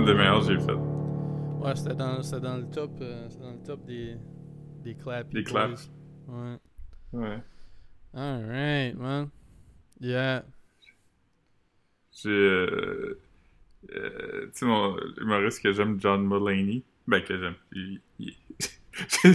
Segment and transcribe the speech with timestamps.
[0.00, 0.76] une des meilleures que j'ai faites.
[1.60, 4.16] Ouais, c'était dans, c'était dans le top, euh, c'était dans le top des,
[4.82, 5.30] des claps.
[5.30, 5.90] Des claps.
[6.26, 6.56] Ouais.
[7.12, 7.38] Ouais.
[8.14, 9.28] Alright, man.
[10.00, 10.44] Yeah.
[12.12, 12.30] J'ai.
[12.30, 13.20] Euh,
[13.94, 16.82] euh, tu sais, mon humoriste que j'aime, John Mulaney.
[17.06, 17.54] Ben, que j'aime.
[17.72, 18.74] Il, il- il-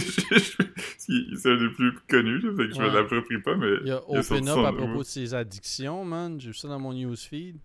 [0.98, 2.92] c'est un des plus connus, là, fait que je me Ouais.
[2.92, 3.76] l'approprie pas, mais.
[3.82, 6.40] Il y a Open Up à propos de ses addictions, man.
[6.40, 7.56] J'ai vu ça dans mon newsfeed.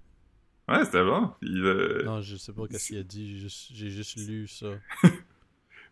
[0.71, 1.31] Ouais, c'était bon.
[1.43, 3.39] Euh, Non, je sais pas qu'est-ce qu'il a dit.
[3.73, 4.67] J'ai juste, lu ça.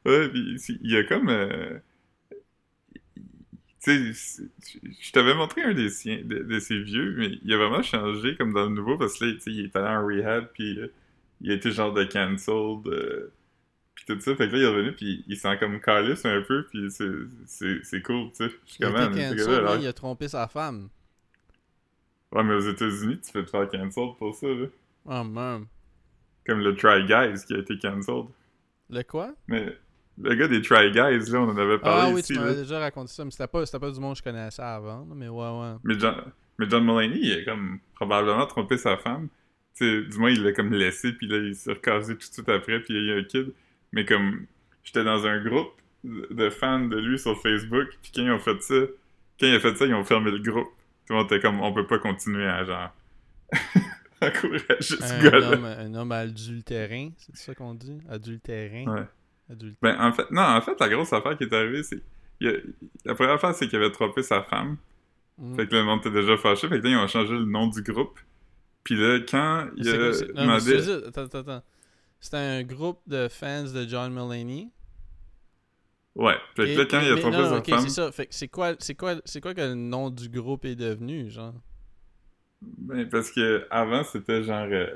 [0.05, 1.27] Ouais, pis c'est- il y a comme.
[1.29, 1.77] euh,
[3.81, 4.49] Tu sais,
[5.01, 8.35] je t'avais montré un des siens, de, de ses vieux, mais il a vraiment changé
[8.35, 10.77] comme dans le nouveau parce que là, tu sais, il est allé en rehab, puis
[10.79, 10.87] euh,
[11.41, 13.31] il a été genre de cancelled, euh,
[13.95, 14.35] puis tout ça.
[14.35, 18.01] Fait que là, il est revenu, puis il sent comme calice un peu, puis c'est-
[18.01, 18.51] cool, tu sais.
[18.65, 20.27] Je suis Il a comme, été man, ce cancel, gars-là, man, alors- il a trompé
[20.27, 20.89] sa femme.
[22.31, 24.67] Ouais, mais aux États-Unis, tu fais te faire cancelled pour ça, là.
[25.05, 25.65] Oh, man.
[26.45, 28.27] Comme le Try Guys qui a été cancelled.
[28.89, 29.33] Le quoi?
[29.47, 29.77] Mais
[30.21, 32.55] le gars des Try Guys, là, on en avait parlé Ah oui, ici, tu m'avais
[32.55, 35.27] déjà raconté ça, mais c'était pas, c'était pas du monde que je connaissais avant, mais
[35.27, 35.75] ouais, ouais.
[35.83, 36.15] Mais John,
[36.57, 39.29] mais John Mulaney, il a comme probablement trompé sa femme.
[39.75, 42.33] Tu sais, du moins, il l'a comme laissé, puis là, il s'est recasé tout de
[42.33, 43.53] suite après, puis il y a eu un kid.
[43.91, 44.45] Mais comme,
[44.83, 45.71] j'étais dans un groupe
[46.03, 48.75] de fans de lui sur Facebook, puis quand ils ont fait ça,
[49.39, 50.69] quand il a fait ça, ils ont fermé le groupe.
[51.09, 52.91] Tout le monde était comme, on peut pas continuer à genre...
[54.21, 55.51] encourager ce Un gars-là.
[55.53, 57.97] homme, un homme adultérin, c'est ça qu'on dit?
[58.07, 58.85] Adultérin?
[58.93, 59.05] Ouais.
[59.49, 59.97] Adultérin.
[59.97, 62.03] Ben, en fait, non, en fait, la grosse affaire qui est arrivée, c'est...
[62.43, 62.51] a-
[63.05, 64.77] La première affaire, c'est qu'il avait trompé sa femme.
[65.39, 65.55] Mm.
[65.55, 66.67] Fait que le monde était déjà fâché.
[66.69, 68.19] Fait que là, ils ont changé le nom du groupe.
[68.83, 70.91] Puis là, quand il a demandé...
[71.07, 71.63] Attends, attends, attends.
[72.19, 74.67] C'était un groupe de fans de John Mulaney.
[76.15, 76.35] Ouais.
[76.55, 77.79] Fait que là, quand il a trompé non, non, sa ok, femme...
[77.81, 78.11] c'est ça.
[78.11, 81.29] Fait que c'est quoi, c'est quoi, c'est quoi que le nom du groupe est devenu,
[81.29, 81.53] genre?
[82.61, 84.67] Ben, parce que avant c'était genre.
[84.69, 84.87] euh,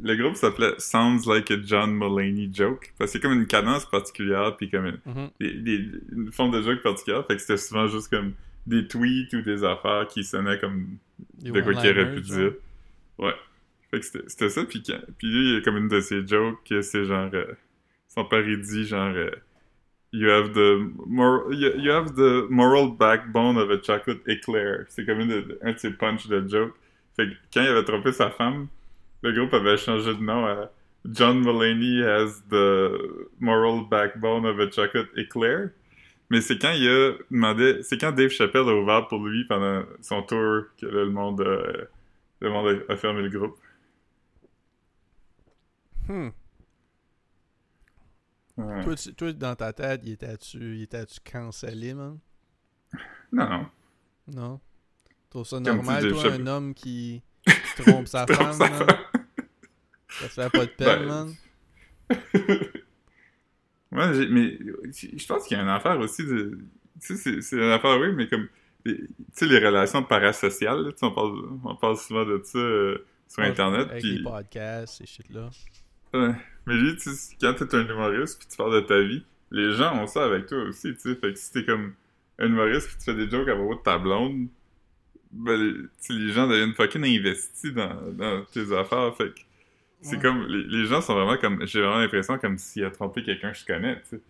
[0.00, 2.92] le groupe s'appelait Sounds Like a John Mulaney Joke.
[2.98, 5.30] Parce que c'est comme une cadence particulière, puis comme une, Mhm.
[5.40, 7.26] des- des- une forme de joke particulière.
[7.26, 8.34] Fait que c'était souvent juste comme
[8.66, 10.96] des tweets ou des affaires qui sonnaient comme
[11.38, 12.52] Des de quoi qu'il aurait pu dire.
[13.18, 13.34] Ouais.
[13.90, 16.00] Fait que c'était c'était ça, puis, quand- puis lui, il y a comme une de
[16.00, 17.30] ses jokes, c'est genre.
[17.34, 17.46] euh,
[18.08, 19.12] son père, il dit genre.
[19.14, 19.30] euh,
[20.12, 24.86] You have the mor- you, have the moral backbone of a chocolate eclair.
[24.88, 26.74] C'est comme une un de ses punch de joke.
[27.16, 28.68] Fait que quand il avait trompé sa femme,
[29.22, 30.70] le groupe avait changé de nom à
[31.04, 35.70] John Mulaney has the moral backbone of a chocolate eclair.
[36.28, 39.84] Mais c'est quand il a demandé, c'est quand Dave Chappelle a ouvert pour lui pendant
[40.00, 43.56] son tour que le monde a, a fermé le groupe.
[46.08, 46.30] Hmm.
[48.56, 48.84] Ouais.
[48.84, 52.18] Toi, tu- toi, dans ta tête, il était-tu, cancellé, man?
[53.32, 53.66] Non, non.
[54.32, 54.60] Non?
[55.08, 57.22] Tu trouves ça normal, dis, toi, un homme qui
[57.76, 58.78] trompe sa femme, sa man?
[58.86, 58.96] femme.
[60.08, 61.34] Ça te fait pas de peine, Ben, man?
[63.92, 64.56] Ouais, mais
[64.92, 66.58] je pense qu'il y a une affaire aussi de.
[67.00, 68.48] Tu sais, c'est- une affaire, oui, mais comme.
[68.84, 73.42] Tu sais, les relations parasociales, là, on parle, on parle souvent de ça euh, sur
[73.42, 73.88] Internet.
[73.90, 75.50] Avec puis- les podcasts, ces shit-là.
[76.14, 76.32] Ouais.
[76.66, 79.72] Mais lui, tu sais, quand t'es un humoriste puis tu parles de ta vie, les
[79.72, 81.14] gens ont ça avec toi aussi, tu sais.
[81.14, 81.94] Fait que si t'es comme
[82.38, 84.48] un humoriste puis tu fais des jokes à propos de ta blonde,
[85.32, 85.56] ben,
[86.08, 89.14] les, les gens deviennent fucking investis dans, dans tes affaires.
[89.16, 89.40] Fait que
[90.02, 90.22] c'est Ouais.
[90.22, 90.46] comme.
[90.48, 91.64] Les, les gens sont vraiment comme.
[91.66, 94.20] J'ai vraiment l'impression comme s'il a trompé quelqu'un que je connais, tu sais.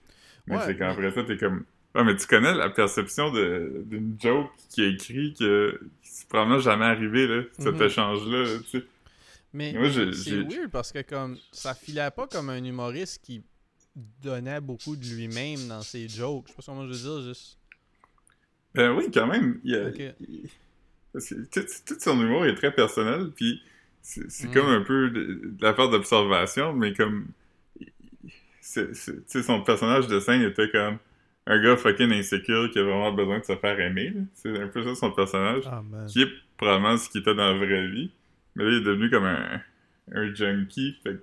[0.46, 1.64] Mais Ouais, c'est quand mais- après ça, t'es comme.
[1.94, 6.84] Ouais, mais tu connais la perception d'une joke qui est écrit que c'est probablement jamais
[6.84, 7.82] arrivé, là, cet Mhm.
[7.82, 8.84] échange-là, tu sais.
[9.52, 9.74] Mais
[10.12, 13.42] c'est weird parce que comme ça filait pas comme un humoriste qui
[14.22, 16.44] donnait beaucoup de lui-même dans ses jokes.
[16.46, 17.58] Je sais pas comment je veux dire, juste.
[18.74, 19.60] Ben oui, quand même.
[19.64, 20.14] Il y a- Ok.
[20.20, 20.48] il-
[21.12, 23.60] parce que tout, tout son humour est très personnel, puis
[24.00, 24.52] c'est Mm.
[24.54, 25.24] comme un peu de,
[25.56, 27.26] de l'affaire d'observation, mais comme...
[28.72, 30.98] Tu sais, son personnage de scène était comme
[31.46, 34.14] un gars fucking insécure qui a vraiment besoin de se faire aimer.
[34.34, 37.58] C'est un peu ça son personnage, Ah qui est probablement ce qu'il était dans la
[37.58, 38.10] vraie vie.
[38.54, 39.60] Mais là, il est devenu comme un,
[40.12, 41.20] un junkie, fait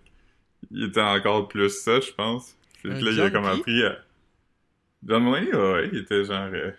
[0.72, 2.56] il était encore plus ça, je pense.
[2.82, 3.98] Fait que là, il a comme appris à...
[5.04, 6.50] John Mulaney, ouais, il était genre...
[6.54, 6.72] euh,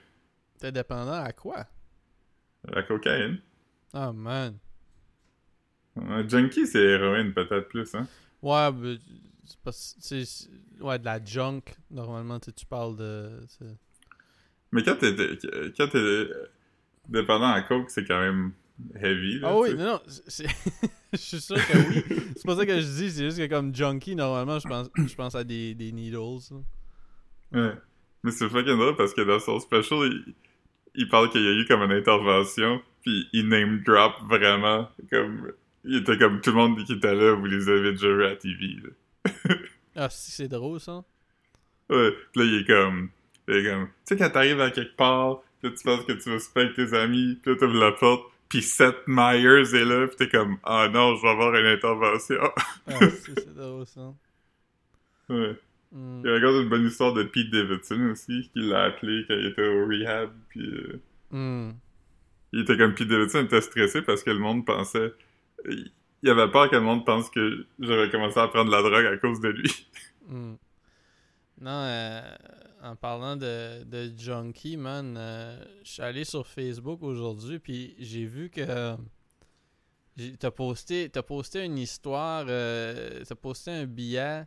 [0.60, 1.66] T'es dépendant à quoi?
[2.72, 3.40] la cocaïne.
[3.92, 4.60] Ah man.
[5.96, 8.08] Un junkie, c'est héroïne, peut-être plus, hein?
[8.42, 8.98] Ouais, mais
[9.64, 9.72] pas-
[10.80, 11.62] ouais, de la junk.
[11.90, 13.40] Normalement, tu parles de.
[14.72, 15.14] Mais quand t'es,
[15.76, 16.28] quand t'es
[17.08, 18.52] dépendant à coke, c'est quand même
[18.94, 19.84] heavy, là, Ah oui, tu sais.
[19.84, 20.00] non,
[21.12, 22.04] je suis sûr que oui.
[22.36, 25.14] C'est pas ça que je dis, c'est juste que comme junkie, normalement, je pense, je
[25.14, 26.16] pense à des, des needles.
[26.50, 27.62] là.
[27.62, 27.74] Ouais.
[28.24, 30.34] Mais c'est fucking drôle parce que dans son special, il,
[30.94, 35.52] il parle qu'il y a eu comme une intervention, puis il name drop vraiment comme
[35.84, 38.36] il était comme tout le monde qui était là, vous les avez déjà vus à
[38.36, 38.76] TV.
[38.82, 39.54] Là.
[39.96, 41.04] Ah, si, c'est drôle, ça.
[41.88, 43.08] Ouais, pis là, il est comme.
[43.48, 43.86] Il est comme.
[43.86, 46.64] Tu sais, quand t'arrives à quelque part, pis là, tu penses que tu vas super
[46.64, 50.28] avec tes amis, pis là, t'ouvres la porte, pis Seth Myers est là, pis t'es
[50.28, 50.58] comme.
[50.64, 52.40] Ah non, je vais avoir une intervention.
[52.86, 52.92] Ah,
[53.24, 54.12] c'est drôle, ça.
[55.30, 55.56] ouais.
[55.90, 56.20] Hmm.
[56.24, 59.66] Il raconte une bonne histoire de Pete Davidson aussi, qui l'a appelé quand il était
[59.66, 60.60] au rehab, pis.
[60.60, 61.00] euh,
[61.30, 61.72] Hmm.
[62.52, 65.12] il était comme Pete Davidson était stressé parce que le monde pensait.
[65.68, 65.90] Il
[66.24, 69.16] il avait peur que le monde pense que j'avais commencé à prendre la drogue à
[69.18, 69.86] cause de lui.
[70.26, 70.54] Hmm.
[71.60, 72.20] Non, euh,
[72.82, 78.24] en parlant de, de junkie, man, euh, je suis allé sur Facebook aujourd'hui, puis j'ai
[78.24, 78.96] vu que
[80.38, 84.44] t'as posté, t'as posté une histoire, euh, t'as posté un billet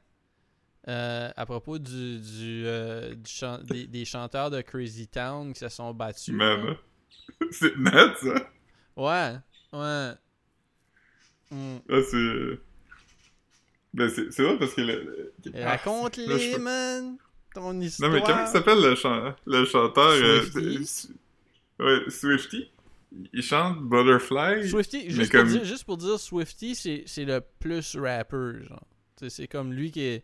[0.88, 2.64] euh, à propos du, du,
[3.16, 6.34] du chan- des, des chanteurs de Crazy Town qui se sont battus.
[6.40, 6.78] Hein.
[7.52, 8.52] c'est net ça.
[8.96, 9.36] Ouais,
[9.74, 10.12] ouais.
[11.52, 11.78] Hmm.
[11.90, 12.60] Ah, c'est.
[13.94, 14.82] Ben, c'est vrai parce que.
[14.82, 15.34] Le...
[15.54, 17.18] Raconte-les, man,
[17.54, 20.42] ton Non, mais comment il s'appelle le, chan- le chanteur euh,
[20.86, 21.08] Su-
[21.80, 22.70] Ouais, Swifty.
[23.34, 24.70] Il chante Butterfly.
[24.70, 28.84] Swifty, mais juste, comme- pour dire, juste pour dire, Swifty, c'est le plus rapper, genre.
[29.28, 30.24] C'est comme lui qui, est,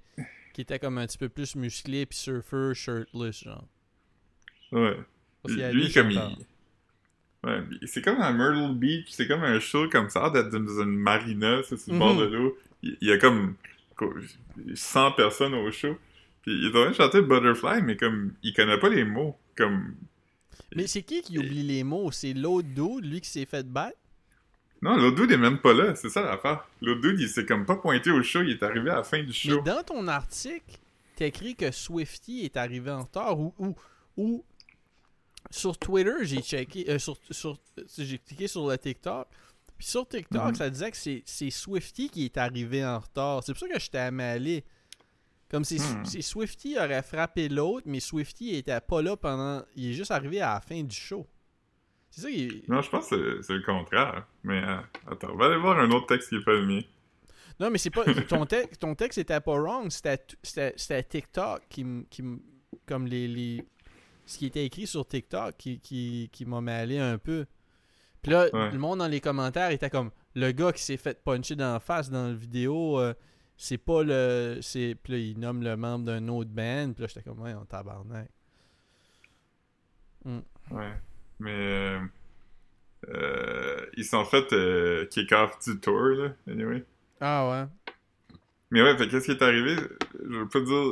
[0.54, 3.64] qui était comme un petit peu plus musclé, puis surfer, shirtless, genre.
[4.72, 4.98] Ouais.
[5.44, 6.20] Parce Lui, comme il.
[7.44, 10.98] Ouais, c'est comme à Myrtle Beach, c'est comme un show comme ça, d'être dans une
[10.98, 12.20] marina, c'est sur le bord Mhm.
[12.22, 12.58] de l'eau.
[12.82, 13.56] Il, y a comme
[13.96, 14.10] quoi,
[14.74, 15.98] 100 personnes au show.
[16.48, 19.38] Puis il est en train de chanter Butterfly, mais comme il connaît pas les mots.
[19.58, 19.96] Comme.
[20.74, 22.10] Mais c'est qui qui oublie les mots?
[22.12, 23.98] C'est l'autre dude, lui qui s'est fait battre?
[24.82, 26.66] Non, l'autre dude est même pas là, c'est ça l'affaire.
[26.82, 29.20] L'autre dude, il s'est comme pas pointé au show, il est arrivé à la fin
[29.20, 29.62] du Mais show.
[29.62, 30.78] dans ton article,
[31.18, 33.54] t'écris que Swifty est arrivé en retard ou...
[33.60, 33.76] ou,
[34.16, 34.46] ou
[35.52, 36.86] sur Twitter, j'ai checké...
[36.90, 37.58] euh, sur, sur,
[37.98, 39.28] j'ai cliqué sur le TikTok.
[39.78, 40.56] Puis sur TikTok, Mhm.
[40.56, 43.44] ça disait que c'est c'est Swifty qui est arrivé en retard.
[43.44, 44.64] C'est pour ça que j'étais amalé.
[45.50, 46.04] Comme si Hmm.
[46.06, 49.64] si Swifty aurait frappé l'autre, mais Swifty était pas là pendant...
[49.76, 51.26] Il est juste arrivé à la fin du show.
[52.10, 52.64] C'est ça qui.
[52.68, 54.26] Non, je pense que c'est- le contraire.
[54.44, 54.78] Mais euh,
[55.10, 56.82] attends, on va aller voir un autre texte qui est pas le mien.
[57.60, 58.04] Non, mais c'est pas.
[58.28, 59.90] Ton, texte ton texte était pas wrong.
[59.90, 62.24] C'était TikTok qui, qui
[62.86, 63.66] Comme les, les.
[64.26, 67.46] Ce qui était écrit sur TikTok qui, qui, qui m'a mêlé un peu.
[68.22, 68.72] Puis là, Ouais.
[68.72, 70.12] le monde dans les commentaires était comme.
[70.36, 73.14] Le gars qui s'est fait puncher dans la face dans la vidéo, euh,
[73.58, 74.60] c'est pas le.
[74.62, 76.94] c'est Puis là, il nomme le membre d'un autre band.
[76.94, 78.30] Puis là, j'étais comme, ouais, on tabarnak.
[80.26, 80.94] Ouais.
[81.40, 82.00] Mais euh,
[83.10, 86.84] euh, ils sont fait euh, kick-off du tour, là, anyway.
[87.22, 88.38] Ah ouais.
[88.70, 89.76] Mais ouais, fait qu'est-ce qui est arrivé?
[90.22, 90.84] Je veux pas dire...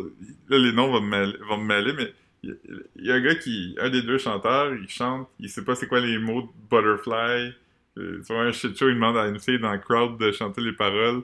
[0.47, 2.57] Là, les noms vont me mêler, vont me mêler mais il y,
[2.95, 3.75] il y a un gars qui...
[3.81, 7.53] Un des deux chanteurs, il chante, il sait pas c'est quoi les mots de Butterfly.
[7.97, 10.31] Euh, tu vois, un shit show, il demande à une fille dans le crowd de
[10.31, 11.23] chanter les paroles.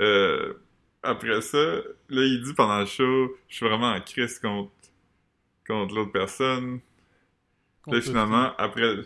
[0.00, 0.54] Euh,
[1.04, 1.82] après ça, là,
[2.24, 4.72] il dit pendant le show, je suis vraiment en crise contre,
[5.66, 6.80] contre l'autre personne.
[7.86, 8.96] Là, finalement, après...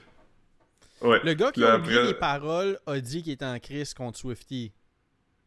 [1.01, 1.21] Ouais.
[1.25, 3.95] Le gars qui Là, a oublié après- les paroles a dit qu'il était en crise
[3.95, 4.73] contre Swifty.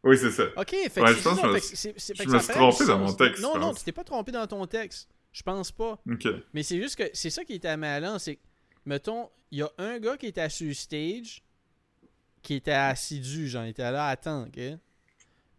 [0.03, 0.45] Oui, c'est ça.
[0.57, 3.41] Ok, fait que Ouais, je pense ça, que je me suis- trompé dans mon texte,
[3.43, 5.09] Non, non, tu t'es pas trompé dans ton texte.
[5.31, 5.99] Je pense pas.
[6.09, 6.27] OK.
[6.53, 8.41] Mais c'est juste que c'est ça qui était amallant, c'est que,
[8.85, 11.43] mettons, il y a un gars qui était sur le stage
[12.41, 14.77] qui était assidu, j'en étais là à attendre, ok?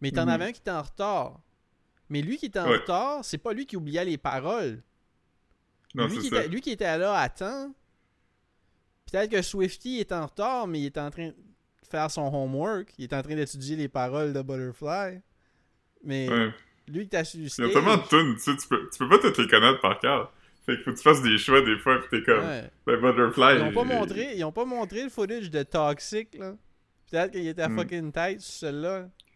[0.03, 0.29] Mais t'en Mhm.
[0.29, 1.39] avais un qui était en retard.
[2.09, 2.77] Mais lui qui était en Ouais.
[2.77, 4.83] retard, c'est pas lui qui oubliait les paroles.
[5.95, 6.39] Non, lui, qui ça.
[6.41, 7.73] était, lui qui était là à temps,
[9.11, 11.35] peut-être que Swifty est en retard, mais il est en train de
[11.89, 12.89] faire son homework.
[12.97, 15.21] Il est en train d'étudier les paroles de Butterfly.
[16.03, 16.51] Mais Ouais.
[16.87, 18.97] lui qui sur le Il y a tellement de tunes, tu sais, tu peux, tu
[18.99, 20.33] peux pas toutes les connaître par cœur.
[20.65, 22.69] Fait que faut que tu fasses des choix des fois, pis t'es comme, ouais.
[22.85, 23.55] ben Butterfly.
[23.57, 26.55] Ils ont pas il- montré, ils ont pas montré le footage de Toxic là.
[27.09, 27.77] Peut-être qu'il était Hmm.
[27.77, 29.07] fucking tête sur celle-là.
[29.07, 29.32] C'est-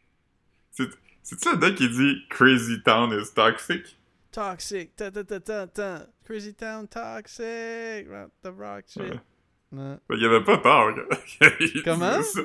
[1.23, 3.97] C'est-tu le gars qui dit Crazy Town is toxic?
[4.31, 6.07] Toxic, ta ta ta ta ta.
[6.25, 9.01] Crazy Town Toxic, rock the rock shit.
[9.01, 9.19] Ouais.
[9.71, 9.97] Ouais.
[10.07, 12.21] Ben, il avait pas tort quand il Comment?
[12.21, 12.41] ça.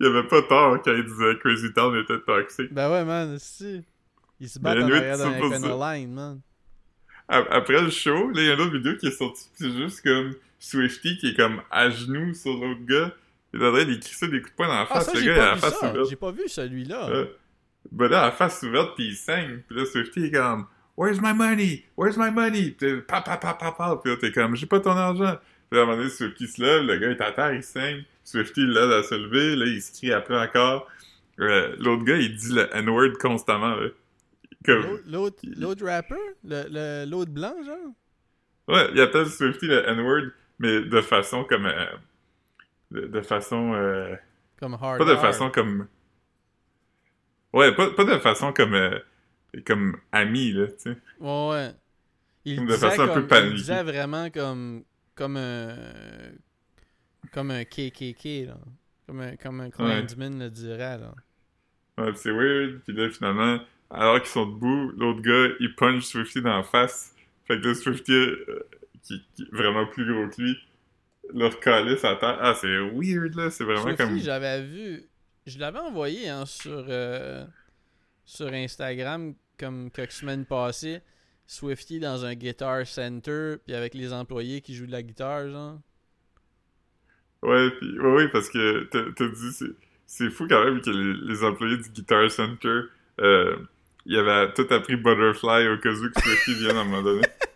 [0.00, 2.72] Il avait pas tort quand il disait Crazy Town était toxic.
[2.72, 3.82] Ben ouais man, si.
[4.40, 6.40] Ils se battent Mais en arrière d'un Econoline, man.
[7.28, 10.02] Après le show, là, il y a une autre vidéo qui est sortie, c'est juste
[10.02, 13.12] comme Swifty qui est comme à genoux sur l'autre gars.
[13.54, 15.06] Il est en train de lui crisser des coups de poing dans la Ah face.
[15.06, 15.90] ça le gars, il a la face ça.
[15.90, 16.08] ouverte.
[16.10, 17.08] J'ai pas vu celui-là.
[17.10, 17.24] Euh,
[17.90, 19.62] ben là, la face ouverte, pis il saigne.
[19.68, 21.84] Pis là, Swifty est comme Where's my money?
[21.96, 22.70] Where's my money?
[22.72, 24.00] Pis là, pa, pa, pa, pa, pa.
[24.02, 25.36] Pis là, t'es comme J'ai pas ton argent.
[25.70, 27.62] Pis là, à un moment donné, Swifty se lève, le gars est à terre, il
[27.62, 28.04] saigne.
[28.24, 30.86] Swifty l'aide à se lever, là, il se crie après encore.
[31.40, 33.88] Euh, L'autre gars, il dit le N-word constamment, là.
[34.66, 34.82] Comme...
[34.82, 37.92] L'autre- L'autre l'autre rapper, le- le- l'autre blanc genre?
[38.66, 41.64] Ouais, il appelle Swifty le N-word, mais de façon comme...
[41.66, 41.86] euh,
[42.90, 43.72] de, de façon...
[43.74, 44.14] Euh,
[44.58, 44.98] Comme hard.
[44.98, 45.20] Pas de hard.
[45.20, 45.86] façon comme.
[47.52, 48.74] Ouais, pas, pas de façon comme.
[48.74, 48.98] euh,
[49.66, 50.96] comme ami, là, tu sais.
[51.20, 51.70] Ouais, ouais.
[52.44, 54.84] Il Comme de façon un peu comme- Il disait vraiment comme.
[55.14, 55.76] Comme un.
[57.32, 58.58] Comme un KKK, là.
[59.06, 61.14] Comme un, comme un Klansman le dirait, là.
[61.96, 62.80] Ouais, pis c'est weird.
[62.86, 63.58] Puis là, finalement,
[63.90, 67.14] alors qu'ils sont debout, l'autre gars, il punch Swifty dans la face.
[67.46, 68.68] Fait que là, Swifty, euh,
[69.02, 70.56] qui, qui est vraiment plus gros que lui,
[71.34, 72.38] leur calisse à terre.
[72.40, 73.50] Ah, c'est weird, là.
[73.50, 74.18] C'est vraiment Swifty, comme...
[74.18, 75.08] j'avais vu.
[75.46, 77.44] Je l'avais envoyé hein, sur, euh,
[78.24, 81.00] sur Instagram comme quelques semaines passées.
[81.46, 85.78] Swifty dans un Guitar Center, puis avec les employés qui jouent de la guitare, genre.
[87.42, 89.74] Ouais, pis, ouais, ouais, parce que t'as dit, c'est,
[90.06, 92.80] c'est fou quand même que les, les employés du Guitar Center,
[93.20, 93.56] euh,
[94.04, 97.22] ils avaient tout appris Butterfly au cas où que Swifty vienne à un moment donné.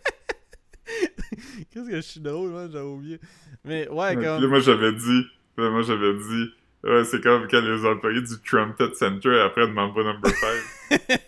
[1.73, 3.19] Qu'est-ce que je suis drôle, moi, j'avais oublié.
[3.65, 4.45] Mais ouais, comme.
[4.47, 5.23] moi, j'avais dit,
[5.57, 6.49] là, moi, j'avais dit,
[6.83, 10.99] ouais, c'est comme quand les employés du Trumpet Center après de Mambo Number 5.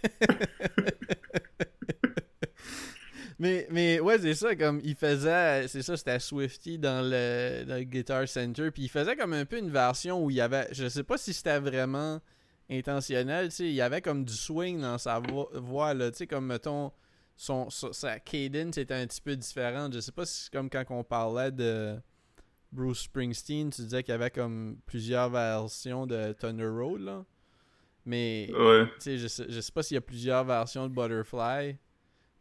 [3.37, 7.75] Mais, mais ouais, c'est ça, comme il faisait, c'est ça, c'était Swifty dans le, dans
[7.75, 10.69] le Guitar Center, puis il faisait comme un peu une version où il y avait,
[10.71, 12.21] je sais pas si c'était vraiment
[12.71, 16.19] intentionnel, tu sais, il y avait comme du swing dans sa vo- voix, là, tu
[16.19, 16.93] sais, comme mettons,
[17.35, 20.83] son, sa cadence était un petit peu différente, je sais pas si c'est comme quand
[20.89, 21.99] on parlait de
[22.71, 27.25] Bruce Springsteen, tu disais qu'il y avait comme plusieurs versions de Thunder Road, là,
[28.05, 28.49] mais...
[28.53, 28.85] Ouais.
[28.95, 31.77] Tu sais, je sais, je sais pas s'il y a plusieurs versions de Butterfly,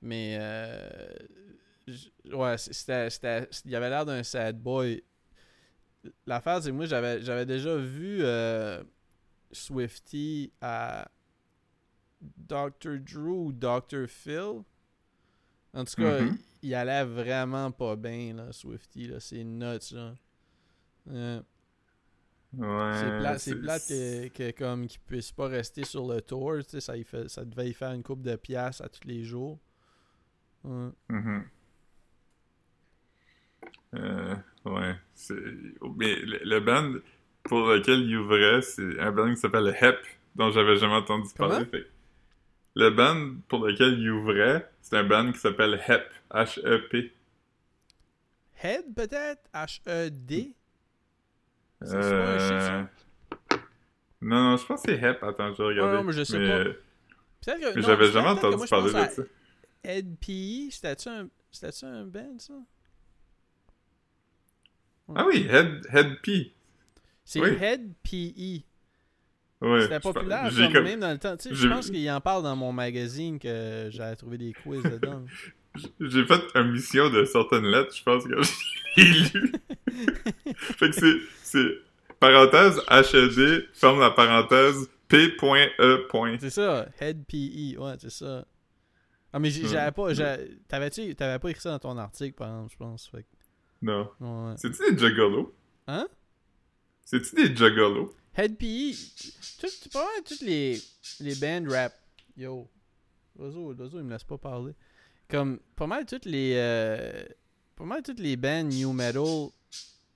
[0.03, 1.17] mais euh,
[2.33, 5.03] ouais, c'était, c'était, il avait l'air d'un sad boy.
[6.27, 8.83] L'affaire, c'est que moi, j'avais, j'avais déjà vu euh,
[9.53, 11.09] Swifty à
[12.21, 12.99] Dr.
[13.01, 14.07] Drew ou Dr.
[14.07, 14.63] Phil.
[15.75, 16.39] En tout cas, Mhm.
[16.63, 19.09] il allait vraiment pas bien, là, Swifty.
[19.09, 19.21] Là.
[19.21, 20.15] C'est nuts, là.
[21.11, 21.41] Euh,
[22.57, 22.93] Ouais.
[22.95, 26.71] c'est plate, c'est plate que, que comme qu'il puisse pas rester sur le tour, tu
[26.71, 29.25] sais, ça, y fait, ça devait y faire une coupe de pièces à tous les
[29.25, 29.59] jours.
[30.63, 30.91] Ouais.
[31.09, 31.45] Mhm.
[33.95, 34.95] Euh, ouais.
[35.97, 36.95] Mais le, le band
[37.45, 39.99] pour lequel il ouvrait, c'est un band qui s'appelle Hep,
[40.35, 41.65] dont j'avais jamais entendu parler.
[41.67, 41.87] Fait
[42.77, 46.11] Le band pour lequel il ouvrait, c'est un band qui s'appelle Hep.
[46.31, 47.13] H-E-P.
[48.63, 49.43] Head, peut-être?
[49.55, 50.55] H-E-D
[51.83, 52.83] C'est Euh...
[54.21, 55.23] Non, non, je pense que c'est Hep.
[55.23, 55.97] Attends, je vais regarder.
[55.99, 56.65] non, mais je sais mais, pas.
[57.59, 57.75] Que.
[57.77, 59.23] mais j'avais jamais entendu moi, parler de ça.
[59.85, 60.71] à Ed P.E.
[60.71, 62.55] C'était-tu un, band, ça?
[65.15, 66.55] Ah oui, Head, Head P.
[67.25, 67.51] C'est Oui.
[67.61, 68.65] Head P.E.
[69.65, 71.37] Ouais, C'était populaire comme comme- même dans le temps.
[71.37, 74.83] Tu sais, je pense qu'il en parle dans mon magazine que j'avais trouvé des quiz
[74.83, 75.25] dedans.
[76.01, 78.41] J'ai fait une mission de certaines lettres, je pense que
[78.97, 79.53] j'ai lu.
[80.57, 81.65] fait que c'est,
[82.21, 86.07] parenthèse HED, ferme la parenthèse P.E.
[86.41, 88.45] C'est ça, Head PE, ouais, c'est ça.
[89.33, 90.15] Ah, mais j'avais pas.
[90.69, 93.09] T'avais-tu t'avais pas écrit ça dans ton article, par exemple, je pense.
[93.09, 93.27] Fait que-
[93.83, 94.09] Non.
[94.21, 94.55] ouais.
[94.57, 95.53] C'est-tu des juggalos?
[95.89, 96.07] Hein?
[97.05, 98.15] C'est-tu des juggalos?
[98.37, 98.95] Head PE,
[99.93, 100.79] pas mal toutes les,
[101.21, 101.93] les bands rap.
[102.37, 102.69] Yo,
[103.39, 104.73] l'oiseau, l'oiseau, il me laisse pas parler.
[105.29, 106.55] Comme, pas mal toutes les.
[106.57, 107.25] euh,
[107.77, 109.23] pas mal toutes les bands new metal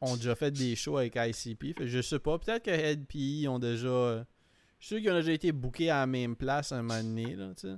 [0.01, 1.77] ont déjà fait des shows avec ICP.
[1.79, 3.89] Fait je sais pas, peut-être que Head PE ont déjà.
[3.89, 4.25] euh,
[4.81, 7.35] je suis sûr qu'ils ont déjà été bookés à la même place un moment donné,
[7.35, 7.75] là, tu sais.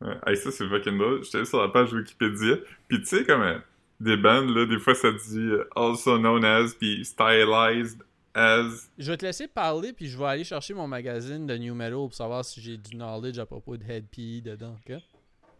[0.00, 1.24] Ouais, ça, c'est fucking drôle.
[1.24, 2.56] J'étais sur la page Wikipédia,
[2.88, 3.58] pis tu sais, comme euh,
[4.00, 7.98] des bandes, là, des fois, ça dit euh, also known as, puis stylized
[8.38, 8.90] as.
[8.98, 11.94] Je vais te laisser parler, puis je vais aller chercher mon magazine de New Metal
[11.94, 14.96] pour savoir si j'ai du knowledge à propos de Head PE dedans, ok?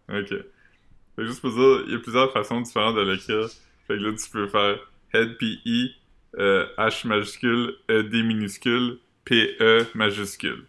[0.09, 0.29] Ok.
[0.29, 0.45] Fait
[1.17, 3.49] que juste pour dire, il y a plusieurs façons différentes de l'écrire.
[3.87, 4.79] Fait que là, tu peux faire
[5.13, 5.91] head PE,
[6.39, 10.67] euh, H majuscule, E D minuscule, PE majuscule.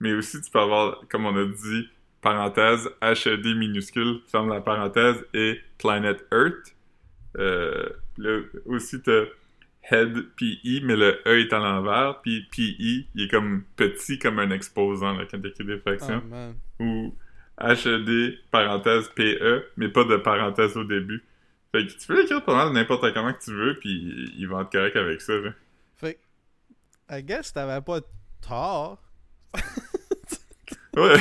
[0.00, 1.88] Mais aussi, tu peux avoir, comme on a dit,
[2.22, 6.74] parenthèse, HED minuscule, ferme la parenthèse, et Planet Earth.
[7.38, 7.88] Euh,
[8.18, 9.24] là, aussi, t'as
[9.82, 14.38] head PE, mais le E est à l'envers, puis PE, il est comme petit comme
[14.38, 16.22] un exposant, là, quand t'écris des fractions
[16.78, 17.14] Oh ou
[17.60, 21.22] HED, parenthèse PE, mais pas de parenthèse au début.
[21.72, 24.62] Fait que tu peux l'écrire pas mal n'importe comment que tu veux, puis il va
[24.62, 25.34] être correct avec ça.
[25.34, 25.50] Là.
[25.96, 28.00] Fait que, I guess t'avais pas
[28.40, 28.98] tort.
[30.96, 31.02] Ouais.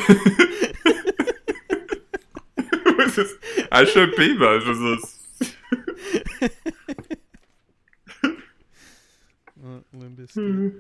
[2.98, 3.08] ouais.
[3.72, 5.06] HEP, ben, je veux dire.
[9.62, 10.74] Ouais, Limp Bizkit.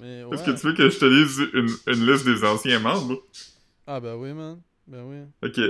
[0.00, 0.34] Mais ouais.
[0.34, 3.22] Est-ce que tu veux que je te lise une, une liste des anciens membres?
[3.86, 4.60] Ah ben oui, man.
[4.86, 5.18] Ben oui.
[5.42, 5.60] Ok.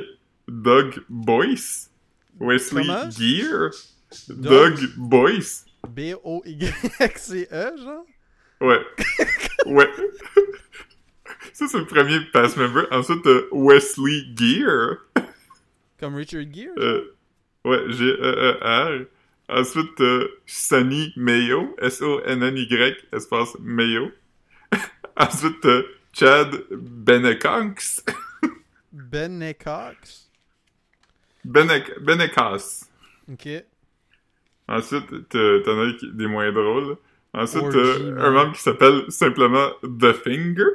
[0.48, 1.90] Doug Boyce?
[2.38, 3.10] Wesley Comment?
[3.10, 3.70] Gear?
[4.28, 4.74] Doug?
[4.76, 5.64] Doug Boyce?
[5.88, 8.04] B-O-Y-C-E, E, genre?
[8.60, 8.80] Ouais.
[9.66, 9.88] ouais.
[11.52, 12.86] Ça, c'est le premier pass member.
[12.90, 14.98] Ensuite, Wesley Gear.
[15.98, 16.72] Comme Richard Gere?
[16.78, 17.16] Euh,
[17.64, 19.06] ouais, G-E-E-R.
[19.50, 21.74] Ensuite, t'as Sonny Mayo.
[21.80, 24.12] S-O-N-N-Y, espace Mayo.
[25.16, 28.04] Ensuite, t'as Chad Beneconx.
[28.92, 30.30] Benecox?
[31.44, 32.88] Benec Benecas.
[33.30, 33.48] Ok.
[34.68, 36.96] Ensuite, t'en as des moins drôles.
[37.32, 38.18] Ensuite, Orgy, man.
[38.18, 40.70] un membre qui s'appelle simplement The Finger.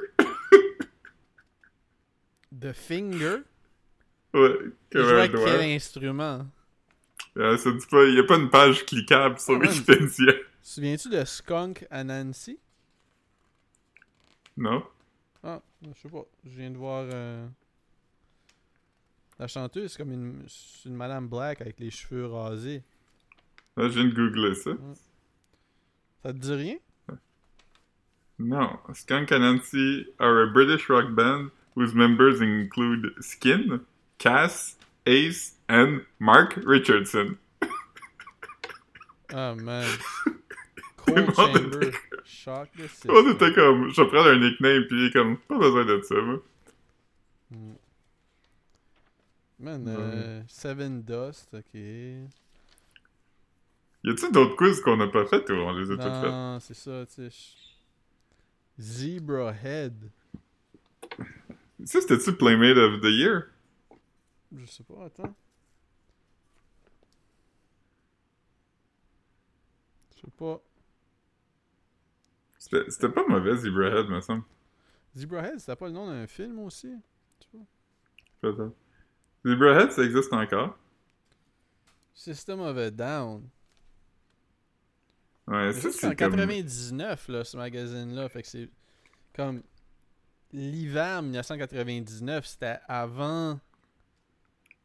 [2.60, 3.38] The Finger?
[4.34, 4.58] Ouais,
[4.91, 5.46] comme un doigt.
[5.46, 6.46] quel instrument?
[7.38, 10.34] Euh, ça dit pas, y a pas une page cliquable sur Ah Wikipédia.
[10.62, 12.58] Souviens-tu de Skunk Anansi?
[14.58, 14.84] Non?
[15.44, 16.24] Ah, je sais pas.
[16.46, 17.06] Je viens de voir.
[17.13, 17.46] euh,
[19.38, 20.46] La chanteuse, c'est comme une,
[20.86, 22.84] une Madame Black avec les cheveux rasés.
[23.75, 24.72] Là, je viens de googler ça.
[26.24, 26.77] Ça te dit rien?
[28.39, 28.80] Non.
[28.94, 33.82] Skunk Anansi are a British rock band whose members include Skin,
[34.18, 34.75] Cass,
[35.05, 37.38] Ace, and Mark Richardson.
[39.33, 39.88] Ah, man.
[40.97, 41.91] Cold Chamber.
[42.24, 42.89] Shock the.
[43.09, 46.01] On était comme, je vais prendre un nickname, puis il est comme, pas besoin de
[46.01, 46.41] ça, moi.
[47.51, 47.74] Mm.
[49.59, 51.74] Man, euh, Seven Dust, ok.
[51.74, 52.27] Y
[54.09, 56.31] a-t-il d'autres quiz qu'on n'a pas fait ou on les a tous faits?
[56.31, 57.31] Non, c'est ça, tu sais.
[58.79, 60.12] Zebra Head.
[61.85, 63.47] Ça, c'était-tu Playmate of the Year?
[64.51, 65.35] Je sais pas, attends.
[70.15, 70.61] Je sais pas.
[72.57, 74.43] C'était c'était pas mauvais, Zebrahead, me semble.
[75.15, 76.93] Zebrahead, c'était pas le nom d'un film aussi?
[77.39, 77.65] Tu vois?
[78.41, 78.75] Peut-être.
[79.45, 80.77] Zebrahead, ça existe encore?
[82.13, 83.49] System of a Down.
[85.47, 86.31] Ouais, ça, c'est en comme...
[86.31, 88.29] 99, là, ce magazine-là.
[88.29, 88.69] Fait que c'est
[89.36, 89.62] comme.
[90.51, 93.60] L'hiver 1999, c'était avant.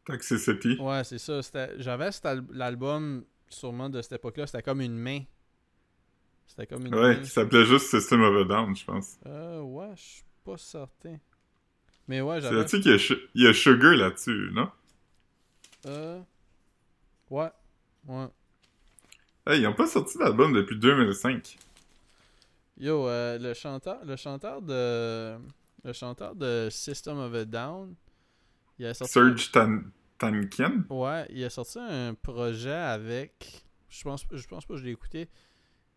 [0.05, 0.77] Toxicity.
[0.81, 1.41] Ouais, c'est ça.
[1.79, 2.11] J'avais
[2.53, 5.21] l'album, sûrement de cette époque-là, c'était comme une main.
[6.47, 7.23] C'était comme une Ouais, main.
[7.23, 9.19] qui s'appelait juste System of a Down, je pense.
[9.27, 11.17] Euh, ouais, je suis pas certain.
[12.09, 12.57] Mais ouais, C'est j'avais.
[12.57, 14.69] là-dessus qu'il y a Sugar là-dessus, non?
[15.87, 16.21] Euh.
[17.31, 17.51] Ouais.
[18.09, 18.27] Ouais.
[19.47, 21.57] Hey, ils ont pas sorti d'album depuis 2005.
[22.79, 25.37] Yo, euh, le chanteur, le chanteur de,
[25.85, 27.95] le chanteur de System of a Down,
[28.81, 29.13] il a sorti.
[29.13, 29.83] Serge Tan
[30.19, 30.85] Tankian?
[30.91, 34.91] Ouais, il a sorti un projet avec, je pense, je pense pas que je l'ai
[34.93, 35.29] écouté,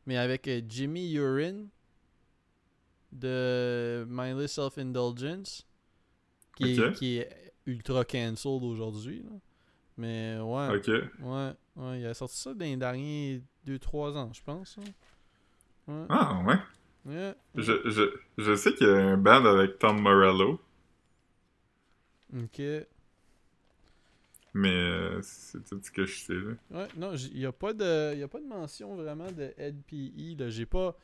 [0.06, 1.70] mais avec euh, Jimmy Urine
[3.12, 5.66] de Mindless Self Indulgence,
[6.56, 9.24] qui, qui est ultra cancelled aujourd'hui.
[9.98, 10.88] Mais ouais, Ok.
[11.22, 14.78] ouais, ouais, il a sorti ça dans les derniers 2-3 ans, je pense.
[14.80, 14.84] hein.
[15.88, 16.56] Ouais, Ah, ouais.
[17.06, 17.36] ouais.
[17.56, 18.04] Je, je,
[18.38, 20.60] je sais qu'il y a un band avec Tom Morello,
[22.36, 22.62] Ok.
[24.56, 26.54] mais euh, c'est tout ce que je sais, là.
[26.72, 29.82] Ouais, non, il n'y a, pas de- y a pas de mention vraiment de Ed
[29.90, 30.36] PE.
[30.40, 30.50] là.
[30.50, 30.98] J'ai pas.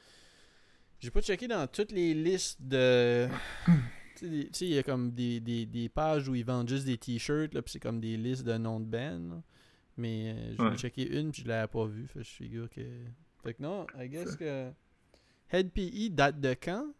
[1.00, 3.28] J'ai pas checké dans toutes les listes de.
[4.18, 6.98] tu sais, il y a comme des, des, des pages où ils vendent juste des
[6.98, 9.20] t-shirts, là, puis c'est comme des listes de noms de bands.
[9.30, 9.42] là.
[9.98, 10.78] Mais euh, j'ai Ouais.
[10.78, 12.08] checké une, puis je l'avais pas vue.
[12.08, 12.82] Fait que je figure que.
[13.44, 14.72] Fait que non, I guess que.
[15.52, 16.94] Head PE date de quand?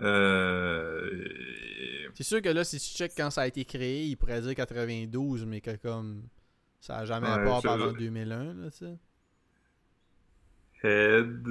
[0.00, 1.24] Euh...
[2.14, 4.54] C'est sûr que là, si tu check quand ça a été créé, il pourrait dire
[4.54, 6.28] 92, mais que comme.
[6.80, 8.98] Ça a jamais Ouais, avant je- 2001, là, tu sais.
[10.84, 11.42] Head,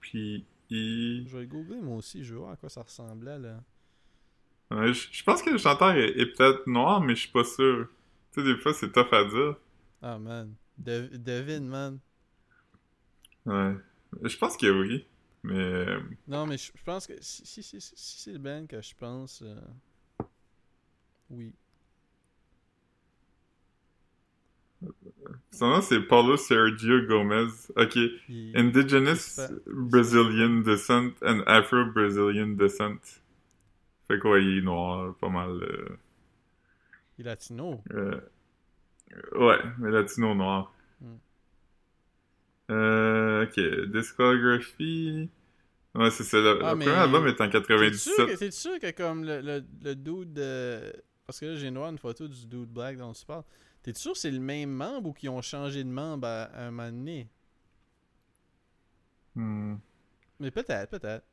[0.00, 1.26] P, E...
[1.26, 3.62] Je vais le googler moi aussi, je veux voir à quoi ça ressemblait là.
[4.70, 7.44] Ouais, je, je pense que le chanteur est, est peut-être noir, mais je suis pas
[7.44, 7.88] sûr.
[8.32, 9.56] Tu sais, des fois, c'est tough à dire.
[10.02, 10.56] Ah man.
[10.76, 12.00] De- devine man.
[13.46, 13.74] Ouais.
[14.22, 15.06] Je pense que oui.
[15.42, 15.54] Mais...
[15.54, 18.66] euh, Non mais je je pense que si, si, si, si- si c'est le band
[18.66, 19.42] que je pense.
[19.42, 19.60] euh,
[21.30, 21.52] Oui.
[25.50, 27.48] Son nom, c'est Paulo Sergio Gomez.
[27.76, 27.96] Ok.
[28.28, 33.20] Il, Indigenous Brazilian descent and Afro-Brazilian descent.
[34.06, 35.50] Fait quoi, il est noir, pas mal.
[35.50, 35.98] euh,
[37.18, 37.82] il est latino.
[37.92, 38.20] euh,
[39.34, 40.72] ouais, mais latino noir.
[41.00, 41.16] Hmm.
[42.70, 45.28] Euh, ok, discographie.
[45.94, 46.38] Ouais, c'est ça.
[46.38, 48.38] Le, Ah, le mais- premier album est en T'es sûr, 97.
[48.38, 50.92] que, sûr que comme le, le, le dude de...
[51.28, 53.44] Parce que là j'ai noir une photo du dude black dont tu parles.
[53.82, 56.62] T'es sûr que c'est le même membre ou qu'ils ont changé de membre à, à
[56.62, 57.28] un moment donné?
[59.34, 59.76] Hmm.
[60.40, 61.26] Mais peut-être, peut-être.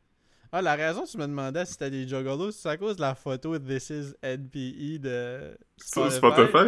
[0.52, 3.02] Ah, la raison que tu me demandais si c'était des juggalos, c'est à cause de
[3.02, 6.68] la photo de This is NPE de Sur Spotify?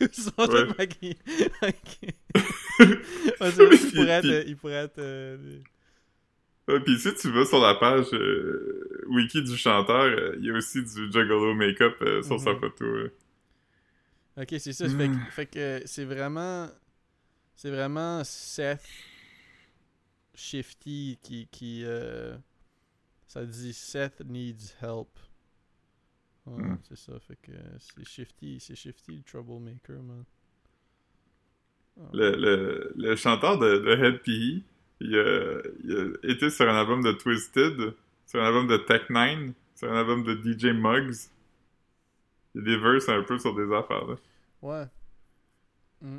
[0.00, 0.66] Ils sont Ouais.
[0.78, 1.18] maquillés.
[1.62, 2.14] Ok.
[3.40, 4.44] Il pourrait être...
[4.46, 5.64] Il pourrait être euh, des-
[6.68, 10.50] Ouais, Puis si tu vas sur la page euh, wiki du chanteur, euh, il y
[10.50, 12.60] a aussi du Juggalo make-up euh, sur sa Mhm.
[12.60, 12.84] photo.
[14.36, 14.88] Ok, c'est ça.
[14.88, 16.68] Fait, que- fait que c'est vraiment.
[17.56, 18.84] C'est vraiment Seth
[20.34, 21.48] Shifty qui.
[21.50, 22.36] qui euh,
[23.26, 25.08] ça dit Seth needs help.
[26.46, 26.78] Ouais, Mm.
[26.88, 27.18] C'est ça.
[27.20, 28.58] Fait que c'est Shifty.
[28.60, 30.24] C'est Shifty le troublemaker, man.
[32.12, 34.62] Le, le, le chanteur de, de Head PE,
[35.00, 37.94] il a, il a été sur un album de Twisted,
[38.26, 41.30] sur un album de Tech Nine, sur un album de DJ Muggs.
[42.54, 44.16] Il y a des verses un peu sur des affaires, là.
[44.62, 44.86] Ouais.
[46.00, 46.18] Mm.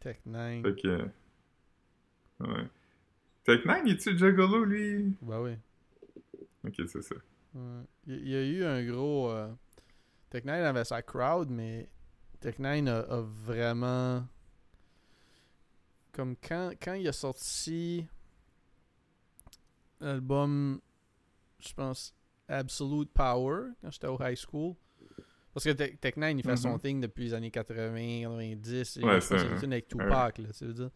[0.00, 0.62] Tech 9.
[0.62, 0.98] Fait que...
[2.40, 2.68] Ouais.
[3.44, 5.16] Tech Nine, est-tu Juggalo, lui?
[5.22, 5.52] Bah oui.
[6.64, 7.14] Ok, c'est ça.
[7.54, 7.82] Ouais.
[8.06, 9.30] Il y a eu un gros.
[9.30, 9.48] Euh...
[10.30, 11.88] Tech 9 avait sa crowd, mais
[12.40, 14.26] Tech 9 a, a vraiment.
[16.12, 18.06] Comme quand, quand il a sorti
[20.00, 20.80] l'album,
[21.60, 22.14] je pense,
[22.48, 24.74] Absolute Power, quand j'étais au high school.
[25.54, 26.80] Parce que Tech Tech 9 il fait son Mhm.
[26.80, 28.96] thing depuis les années 80, 90.
[28.98, 30.90] et Ouais, c'est un- avec Tupac, là, tu veux dire.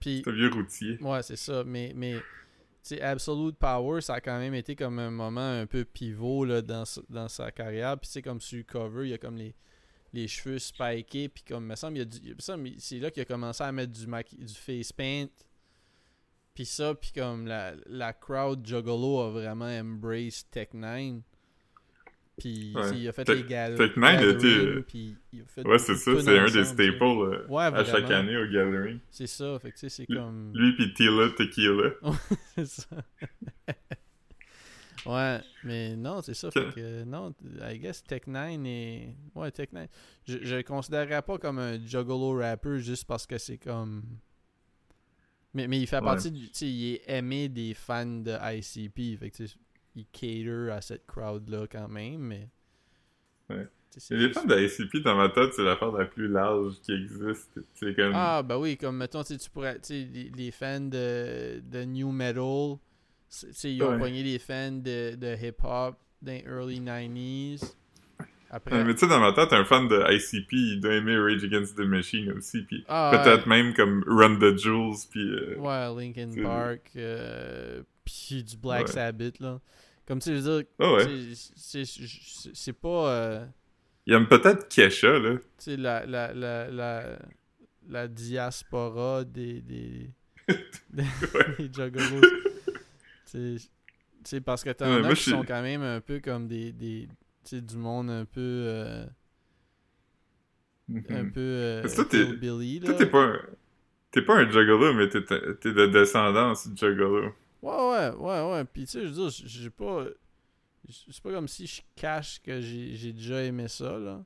[0.00, 0.98] Puis, C'est un vieux routier.
[1.02, 1.64] Ouais, c'est ça.
[1.64, 2.20] Mais, mais
[3.00, 6.84] Absolute Power, ça a quand même été comme un moment un peu pivot là, dans,
[6.84, 7.98] sa- dans sa carrière.
[7.98, 9.54] Puis, tu sais, comme sur le cover, il y a comme les,
[10.16, 11.28] les cheveux spikés.
[11.28, 12.18] Puis, comme, me semble, il y a du-
[12.68, 15.26] il c'est là qu'il a commencé à mettre du, maqui- du face paint.
[16.54, 21.20] Puis ça, puis comme la, la crowd Juggalo a vraiment embraced Tech 9.
[22.38, 22.98] Puis, Ouais.
[22.98, 25.44] il a fait Tech- les gal- Tech Nine a été, gatherings, euh, puis il a
[25.46, 28.98] fait Ouais, c'est ça, c'est un des staples euh, Ouais, à chaque année au Gathering.
[29.10, 30.52] C'est ça, fait que tu sais, c'est comme...
[30.54, 31.90] Lui pis Tila Tequila.
[32.54, 32.86] c'est ça.
[35.06, 36.50] ouais, mais non, c'est ça.
[36.50, 39.14] Fait que, non, I guess Tech 9 est.
[39.34, 39.88] Ouais, Tech 9.
[40.26, 44.02] Je, je le considérerais pas comme un juggalo rapper juste parce que c'est comme.
[45.54, 46.02] Mais, mais il fait Ouais.
[46.02, 46.48] partie du.
[46.48, 49.18] Tu sais, il est aimé des fans de ICP.
[49.18, 49.44] Fait que,
[49.94, 52.48] il cater à cette crowd-là quand même, mais.
[53.48, 53.66] Ouais.
[54.10, 57.58] les fans de ICP, dans ma tête, c'est l'affaire la plus large qui existe.
[57.80, 58.12] Comme...
[58.14, 59.76] Ah, bah oui, comme mettons, tu sais, tu pourrais.
[59.80, 62.76] Tu sais, les, les fans de, de New Metal,
[63.28, 63.98] c'est- ils ont Ouais.
[63.98, 67.74] pogné les fans de, de hip-hop dans les early 90s.
[68.48, 68.76] Après.
[68.76, 71.42] Ouais, mais tu sais, dans ma tête, un fan de ICP, il doit aimer Rage
[71.44, 75.20] Against the Machine aussi, puis Ah, peut-être même comme Run the Jewels, puis...
[75.20, 78.86] euh, Ouais, Linkin Park, euh, puis du Black.
[78.88, 79.60] Sabbath, là.
[80.06, 81.82] Comme tu sais, je veux dire, sais,
[82.54, 83.10] c'est- pas.
[83.10, 83.44] euh,
[84.06, 85.36] Il aime peut-être Kesha, là.
[85.38, 87.18] tu sais, la, la, la, la,
[87.88, 90.08] la diaspora des, des,
[90.90, 91.02] des,
[91.58, 92.20] des juggalos.
[94.24, 97.08] Sais, parce que t'en Ouais, as qui sont quand même un peu comme des, des
[97.52, 99.06] du monde un peu, euh,
[101.08, 101.32] un Mhm.
[101.32, 102.34] peu euh, Parce que
[102.84, 102.98] Toi, là.
[102.98, 103.40] t'es pas un...
[104.12, 107.34] T'es pas un juggalo, mais t'es t'es de descendance juggalo.
[107.62, 108.64] Ouais, ouais, ouais, ouais.
[108.64, 110.04] Puis, tu sais, je veux dire, j'ai pas.
[110.88, 114.24] C'est pas comme si je cache que j'ai déjà aimé ça, là.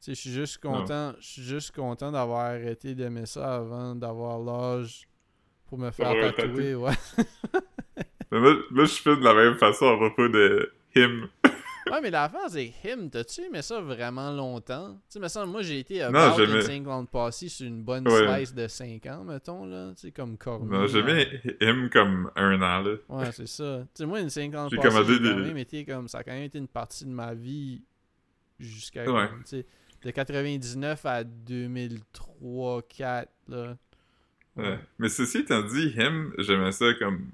[0.00, 1.14] Tu sais, je suis juste content.
[1.20, 5.08] Je suis juste content d'avoir arrêté d'aimer ça avant d'avoir l'âge
[5.66, 6.94] pour me faire tatouer, ouais.
[8.32, 11.28] Mais moi, moi, je fais de la même façon à propos de him.
[11.90, 13.10] Ouais, mais l'affaire, c'est him.
[13.10, 14.92] T'as-tu aimé ça vraiment longtemps?
[14.94, 17.82] Tu sais, me semble, moi, j'ai été Non, about j'aimais- Insane Clown Posse sur une
[17.82, 18.36] bonne Ouais.
[18.38, 19.90] slice de 5 ans, mettons, là.
[19.96, 20.70] Tu sais, comme Cormier.
[20.70, 22.94] Non, j'aimais him comme un an, là.
[23.08, 23.80] Ouais, c'est ça.
[23.88, 26.06] Tu sais, moi, une 50 J'ai passée, j'ai quand même été comme...
[26.08, 27.82] Ça a quand même été une partie de ma vie
[28.60, 29.02] jusqu'à...
[29.04, 29.28] Ouais.
[29.28, 29.42] comme,
[30.04, 33.76] de 99 à 2003-4, là.
[34.56, 34.78] Ouais.
[34.98, 37.32] Mais ceci étant dit, him, j'aimais ça comme...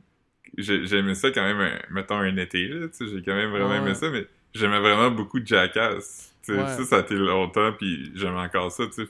[0.63, 3.51] j'ai- J'aimais ça quand même, un- mettons, un été, là, tu sais, j'ai quand même
[3.51, 3.77] vraiment Ouais.
[3.79, 6.35] aimé ça, mais j'aimais vraiment beaucoup Jackass.
[6.43, 6.69] Tu sais, Ouais.
[6.77, 9.09] Ça, ça a été longtemps, puis j'aimais encore ça, tu sais,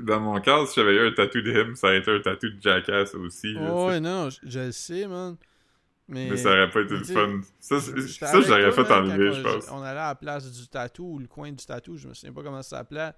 [0.00, 2.48] Dans mon cas, si j'avais eu un tatou de him, ça aurait été un tatou
[2.48, 3.68] de Jackass aussi, là.
[3.70, 5.36] Oh, ouais, non, je, je le sais, man.
[6.08, 7.40] Mais, Mais ça aurait pas été le fun.
[7.60, 9.68] Ça, toi, fait enlever, je pense.
[9.70, 12.32] On allait à la place du tatou, ou le coin du tatou, je me souviens
[12.32, 13.12] pas comment ça s'appelait.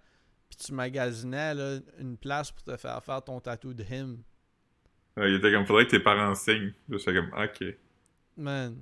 [0.50, 4.18] Puis tu magasinais, là, une place pour te faire faire ton tatou de him.
[5.16, 6.72] Ouais, il était comme, faudrait que tes parents signent.
[6.90, 7.64] J'étais comme, ok.
[8.36, 8.76] Man.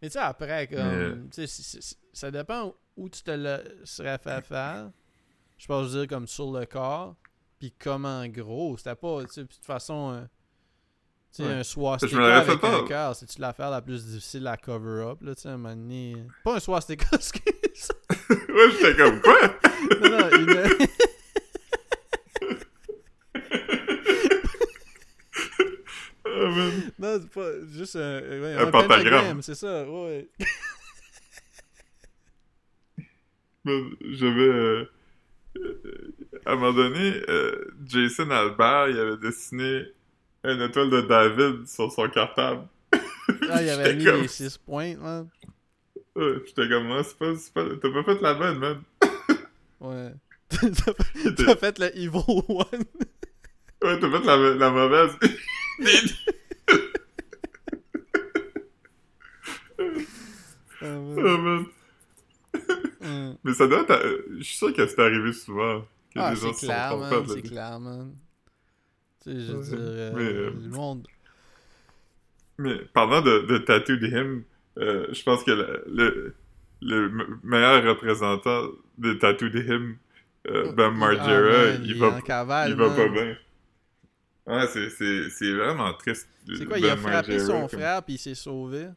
[0.00, 1.28] Mais tu sais, après, comme.
[1.36, 4.90] Mais- c'est- ça dépend où tu te le serais fait faire.
[5.58, 7.14] Je pense dire comme sur le corps.
[7.60, 8.76] Puis comment gros.
[8.76, 9.22] C'était pas.
[9.24, 10.12] Tu sais, de toute façon.
[10.14, 10.22] euh,
[11.34, 11.52] tu sais, Ouais.
[11.54, 12.88] un swastika avec fait un pas.
[12.88, 15.74] cœur, c'est-tu l'affaire la plus difficile à cover up, là, tu sais, à un moment
[15.76, 16.16] donné.
[16.44, 17.88] Pas un swastika, excuse.
[18.28, 19.38] ouais, j'étais comme, quoi?
[20.02, 20.86] non, non, une...
[26.24, 26.31] Ah, man.
[26.98, 29.42] Non, c'est pas juste un, ouais, Un pentagramme.
[29.42, 30.28] c'est ça, ouais.
[33.64, 34.40] J'avais...
[34.42, 34.84] euh,
[35.56, 36.14] euh,
[36.46, 39.84] à un moment donné, euh, Jason Albert, il avait dessiné
[40.44, 42.66] une étoile de David sur son cartable.
[43.48, 45.28] Ah, il avait mis comme- les 6 points, man.
[46.16, 48.82] Ouais, J'étais comme, moi, c'est pas, pas, t'as pas fait la bonne, man.
[49.80, 50.12] Ouais.
[50.52, 50.58] T'as
[50.92, 52.84] fait- T'as fait le Evil One.
[53.82, 55.12] Ouais, t'as fait la, la mauvaise.
[60.80, 61.66] Ah, man.
[62.54, 63.04] oh.
[63.04, 63.36] Hum.
[63.42, 65.80] Mais ça doit être, euh, je suis sûr que c'est arrivé souvent.
[66.14, 67.24] Que Ah, c'est clair, sont man.
[67.26, 68.14] C'est clair, man.
[69.24, 69.64] Tu sais, je veux Ouais.
[69.64, 71.08] dire, euh, Mais, euh, le monde.
[72.58, 74.44] Mais parlant de, de Tattoo de Him,
[74.78, 76.34] euh, je pense que le, le,
[76.82, 78.68] le me- meilleur représentant
[78.98, 79.96] de Tattoo de Him,
[80.48, 83.36] euh, Ben Ah, Margera, man, il, va, en cavale, il va pas bien.
[84.46, 86.28] Ouais, c'est- vraiment triste.
[86.46, 88.88] C'est quoi, Ben il a frappé son comme- frère puis il s'est sauvé?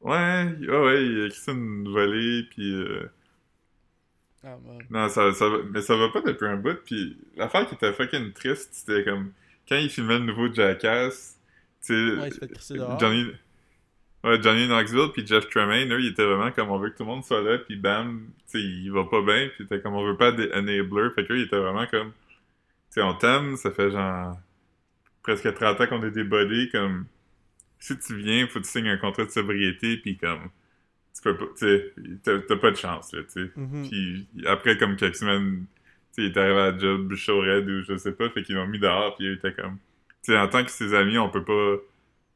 [0.00, 2.72] Ouais, ouais, ouais, il a crissé une volée, puis...
[2.74, 3.10] euh,
[4.42, 4.78] Ah, man.
[4.88, 5.46] Non, ça, ça.
[5.70, 9.32] Mais ça va pas depuis un bout, puis l'affaire qui était fucking triste, c'était comme...
[9.68, 11.38] Quand il filmait le nouveau Jackass,
[11.84, 12.18] tu sais...
[12.20, 12.98] Ouais, il se fait crisser dehors.
[12.98, 13.26] Johnny...
[14.24, 17.04] Ouais, Johnny Knoxville puis Jeff Tremaine, eux, ils étaient vraiment comme on veut que tout
[17.04, 19.94] le monde soit là, puis bam, tu sais, il va pas bien, puis t'es comme
[19.94, 22.12] on veut pas des enablers, fait qu'eux, ils étaient vraiment comme,
[22.90, 24.36] sais, on t'aime, ça fait genre
[25.22, 27.06] presque 30 ans qu'on est buddies, comme,
[27.78, 30.50] si tu viens, faut que tu signes un contrat de sobriété, puis comme,
[31.14, 33.50] tu peux pas, tu sais, t'as pas de chance, là, tu sais.
[33.56, 33.88] Mhm.
[33.88, 35.66] Puis après, comme quelques semaines,
[36.14, 38.56] tu sais, il est arrivé à job chaud raide ou je sais pas, fait qu'ils
[38.56, 39.76] l'ont mis dehors, puis il était comme,
[40.22, 41.76] tu sais, en tant que ses amis, on peut pas,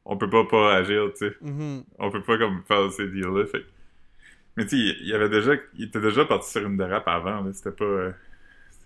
[0.06, 1.84] on peut pas pas agir, tu sais Mhm.
[1.98, 3.46] on peut pas comme faire ces deals-là.
[3.46, 3.64] Fait.
[4.56, 7.40] Mais tu sais, il y avait déjà, il était déjà parti sur une dérape avant.
[7.42, 7.52] là.
[7.52, 8.12] C'était pas, euh,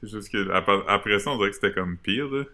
[0.00, 2.28] c'est juste que ap- après ça, on dirait que c'était comme pire.
[2.28, 2.44] Là.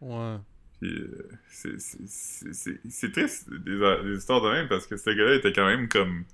[0.00, 0.38] Ouais.
[0.80, 5.66] Puis euh, c'est, triste des, des histoires de même parce que ce gars-là était quand
[5.66, 6.24] même comme,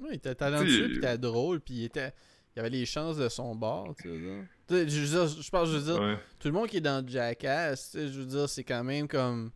[0.00, 2.12] Ouais, il était talentueux, puis il était drôle, puis il était...
[2.56, 4.08] Il avait les chances de son bord, tu
[4.68, 7.06] sais, Je dire, je pense, je veux dire, ouais, tout le monde qui est dans
[7.06, 9.52] Jackass, tu sais, je veux dire, c'est quand même comme...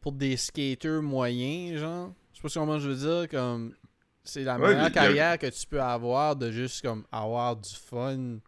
[0.00, 2.12] Pour des skaters moyens, genre.
[2.32, 3.74] Je sais pas comment je veux dire, comme...
[4.24, 8.38] C'est la meilleure a- carrière que tu peux avoir de juste, comme, avoir du fun,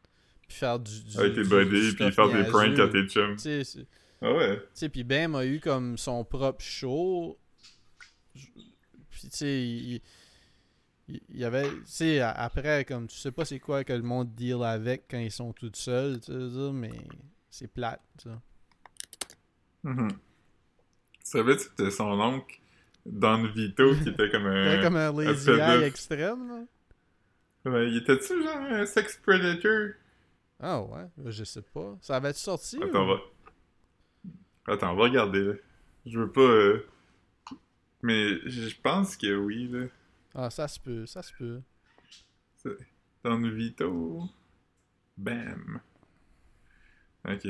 [0.47, 1.03] puis faire du...
[1.03, 3.37] du avec tes du- buddies, puis faire des pranks à tes chums.
[3.37, 3.87] Tu sais,
[4.23, 4.57] Ah ouais.
[4.59, 7.39] Tu sais, puis Bam a eu comme son propre show.
[8.35, 9.95] Puis, tu sais, il,
[11.09, 11.69] il- il y avait.
[11.69, 15.19] Tu sais, après, comme tu sais pas c'est quoi que le monde deal avec quand
[15.19, 16.93] ils sont tout seuls, tu sais, mais
[17.51, 18.41] c'est plate, ça.
[19.83, 20.09] Mhm.
[21.23, 22.59] Savais-tu que son oncle,
[23.07, 24.83] Don Vito, qui était comme Il un.
[24.83, 27.71] comme un lazy eye extrême, là.
[27.71, 29.91] Ouais, il était-tu genre un sex predator?
[30.61, 31.97] Ah ouais, je sais pas.
[32.01, 32.77] Ça avait-tu sorti?
[32.83, 33.21] Attends, ou- on va.
[34.75, 35.53] Attends, on va regarder, là.
[36.07, 36.41] Je veux pas.
[36.41, 36.87] euh,
[38.03, 39.87] Mais je pense que oui, là.
[40.35, 41.61] Ah, ça se peut, ça se peut.
[43.23, 44.29] Don Vito.
[45.17, 45.81] Bam.
[47.27, 47.47] Ok.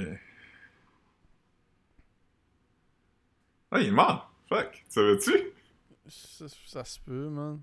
[3.70, 4.33] Ah, il est mort!
[4.54, 4.72] Fuck!
[4.72, 5.52] Tu savais-tu?
[6.06, 7.60] Ça, ça se peut, man.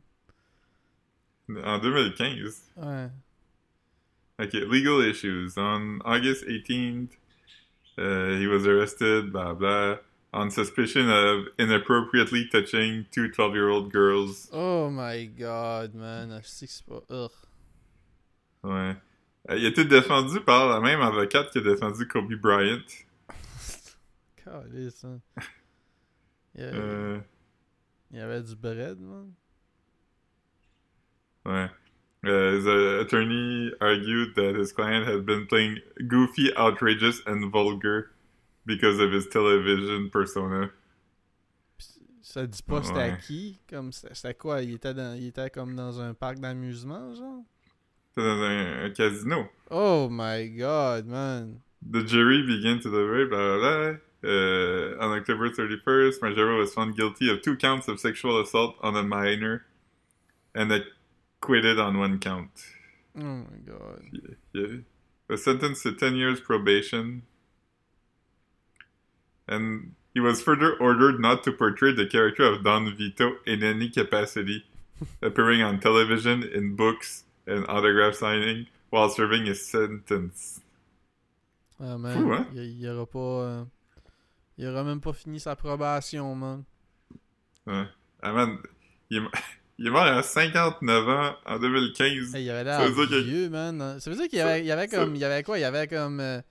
[1.64, 2.72] En 2015.
[2.76, 3.10] Ouais.
[4.40, 5.58] Ok, legal issues.
[5.58, 7.12] On August 18th,
[7.98, 9.98] uh, he was arrested, blah blah,
[10.34, 14.50] on suspicion of inappropriately touching two 12 year old girls.
[14.52, 16.32] Oh my god, man.
[16.32, 17.04] Ah, c'est que c'est pas.
[17.10, 17.32] Ugh.
[18.64, 18.96] Ouais.
[19.50, 22.82] Euh, il a été défendu par la même avocate qui a défendu Kobe Bryant.
[24.44, 25.20] Calisse, hein.
[26.56, 27.20] Il y avait, Euh,
[28.12, 29.34] il y avait du bread, man.
[31.46, 31.70] ouais.
[32.24, 38.12] Uh, the attorney argued that his client had been playing goofy, outrageous, and vulgar
[38.66, 40.70] because of his television persona.
[42.22, 43.12] Ça dit pas c'était Ouais.
[43.12, 44.62] à qui comme c'était c'était quoi?
[44.62, 47.44] Il était dans il était comme dans un parc d'amusement genre?
[48.10, 49.48] C'était dans un, un casino.
[49.72, 51.60] oh my god man
[51.92, 53.98] The jury began to deliberate, blah, blah, blah.
[54.24, 58.96] Uh, on October 31st, Margera was found guilty of two counts of sexual assault on
[58.96, 59.66] a minor
[60.54, 62.52] and acquitted on one count.
[63.18, 64.20] oh my god He,
[64.54, 64.84] he
[65.28, 67.24] was sentenced to 10 years probation.
[69.48, 73.90] And he was further ordered not to portray the character of Don Vito in any
[73.90, 74.66] capacity,
[75.22, 80.62] appearing on television, in books, and autograph signing while serving his sentence.
[81.80, 83.64] ah man il, il aura pas euh,
[84.62, 86.64] il aura même pas fini sa probation man
[87.66, 87.86] Ouais.
[88.22, 88.58] Ah man,
[89.10, 89.30] il est, mo-
[89.80, 92.36] il est mort à 59 ans en 2015.
[92.36, 94.90] Hey, il avait l'air dire que- vieux man ça veut dire qu'il y avait, il
[94.90, 95.58] comme il avait quoi?
[95.58, 96.42] Il y avait comme euh,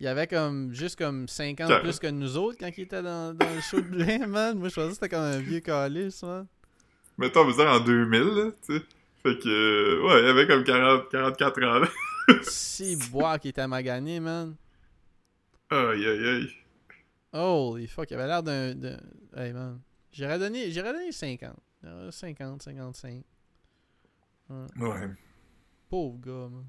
[0.00, 3.34] il avait comme juste comme 50 Car- plus que nous autres quand il était dans,
[3.36, 4.58] dans le show de Blaine, man.
[4.58, 6.46] Moi, je pensais que c'était comme un vieux calice, man.
[7.18, 8.82] Mettons, on veut dire en 2000, là, tu sais.
[9.22, 11.88] Fait que, euh, ouais, il avait comme 40, 44 ans, là.
[12.42, 14.56] Si boire qui était magané, man.
[15.70, 16.50] Aïe, aïe, aïe.
[17.32, 18.74] Holy fuck, il avait l'air d'un.
[19.36, 19.80] Hey man.
[20.12, 21.56] J'irais donner, j'irais donner 50.
[21.84, 23.24] Euh, 50, 55.
[24.50, 24.56] Ouais.
[24.78, 25.10] Ouais.
[25.88, 26.64] Pauvre gars, man.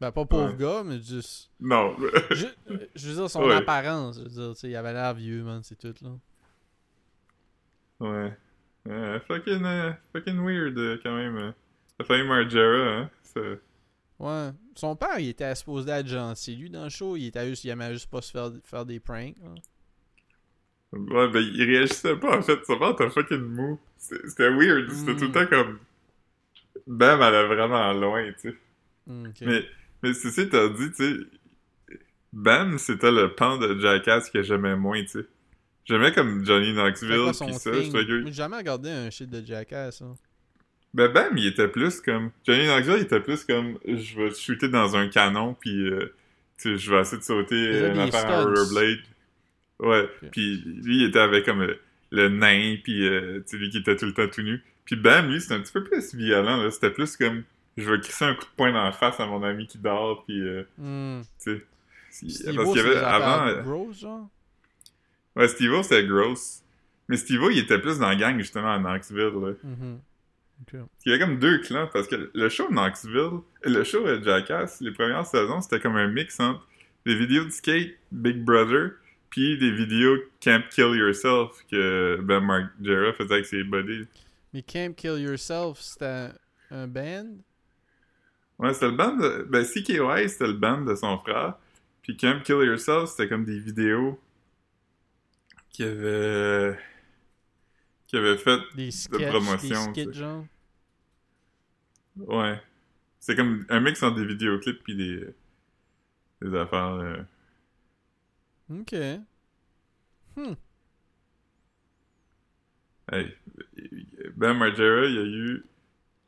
[0.00, 0.56] Ben, pas pauvre Ouais.
[0.56, 1.50] gars, mais juste.
[1.60, 1.96] Non.
[2.30, 2.46] Je,
[2.94, 3.54] je veux dire, son Ouais.
[3.54, 4.16] apparence.
[4.18, 6.10] Je veux dire, tu sais, il avait l'air vieux, man, c'est tout, là.
[8.00, 8.36] ouais.
[8.86, 11.52] Ouais, fucking, euh, fucking weird, euh, quand même.
[11.98, 13.10] La famille Margera, hein.
[14.18, 14.50] Ouais.
[14.74, 16.56] Son père, il était supposé être gentil.
[16.56, 18.98] Lui, dans le show, il était juste, il aimait juste pas se faire, faire des
[19.00, 19.36] pranks.
[19.42, 19.50] là.
[20.92, 22.58] Ouais, ben, il réagissait pas, en fait.
[22.66, 23.78] Son père était fucking mou.
[23.98, 24.90] C'était weird.
[24.90, 25.32] C'était tout le Mm.
[25.32, 25.78] temps comme...
[26.86, 28.56] Bam, elle est vraiment loin, tu sais.
[29.06, 29.28] Hmm.
[29.42, 29.64] Mais,
[30.02, 31.96] mais ceci t'as dit, tu sais,
[32.32, 35.26] Bam, c'était le pan de Jackass que j'aimais moins, tu sais.
[35.84, 40.00] J'aimais comme Johnny Knoxville, pis ça, Moi, j'ai jamais regardé un shit de Jackass.
[40.02, 40.14] hein.
[40.94, 42.30] Ben Bam, il était plus comme...
[42.46, 46.14] Johnny Knoxville, il était plus comme, je vais shooter dans un canon, puis euh,
[46.64, 48.98] je vais essayer de sauter une affaire en rollerblade.
[49.80, 50.30] Ouais, Ok.
[50.32, 51.78] puis lui, il était avec comme le,
[52.10, 54.62] le nain, puis euh, tu sais, lui qui était tout le temps tout nu.
[54.86, 56.70] Puis Bam, lui, c'était un petit peu plus violent, là.
[56.70, 57.44] C'était plus comme,
[57.76, 60.24] je vais crisser un coup de poing dans la face à mon ami qui dort,
[60.26, 61.20] puis euh, Hmm.
[61.44, 61.62] tu sais...
[62.10, 63.46] Parce qu'il y avait avant...
[63.46, 64.28] euh, genre?
[65.36, 66.62] Ouais, Steve-O, c'était gross.
[67.08, 69.52] Mais Steve-O, il était plus dans la gang, justement, à Knoxville, là.
[69.62, 69.98] Mhm.
[71.06, 74.92] Il y a comme deux clans, parce que le show Knoxville, le show Jackass, les
[74.92, 76.66] premières saisons, c'était comme un mix entre
[77.06, 78.90] des vidéos de skate, Big Brother,
[79.30, 84.06] puis des vidéos Can't Kill Yourself que Ben Margera faisait avec ses buddies.
[84.52, 86.30] Mais Camp Kill Yourself, c'était
[86.70, 87.36] un band?
[88.58, 89.46] Ouais, c'était le band de...
[89.48, 91.54] Ben, CKY, c'était le band de son frère,
[92.02, 94.18] puis Can't Kill Yourself, c'était comme des vidéos
[95.70, 96.76] qui avait...
[98.08, 98.58] qui avait fait...
[98.74, 100.44] Des sketchs, promotion, des skits, genre?
[102.16, 102.60] Ouais.
[103.20, 105.24] C'est comme un mix entre des vidéoclips puis des...
[106.42, 106.94] des affaires...
[106.94, 107.22] euh,
[108.70, 108.94] Ok.
[110.36, 110.54] Hmm.
[113.10, 113.34] Hey,
[114.36, 115.64] Bam Margera, il y a eu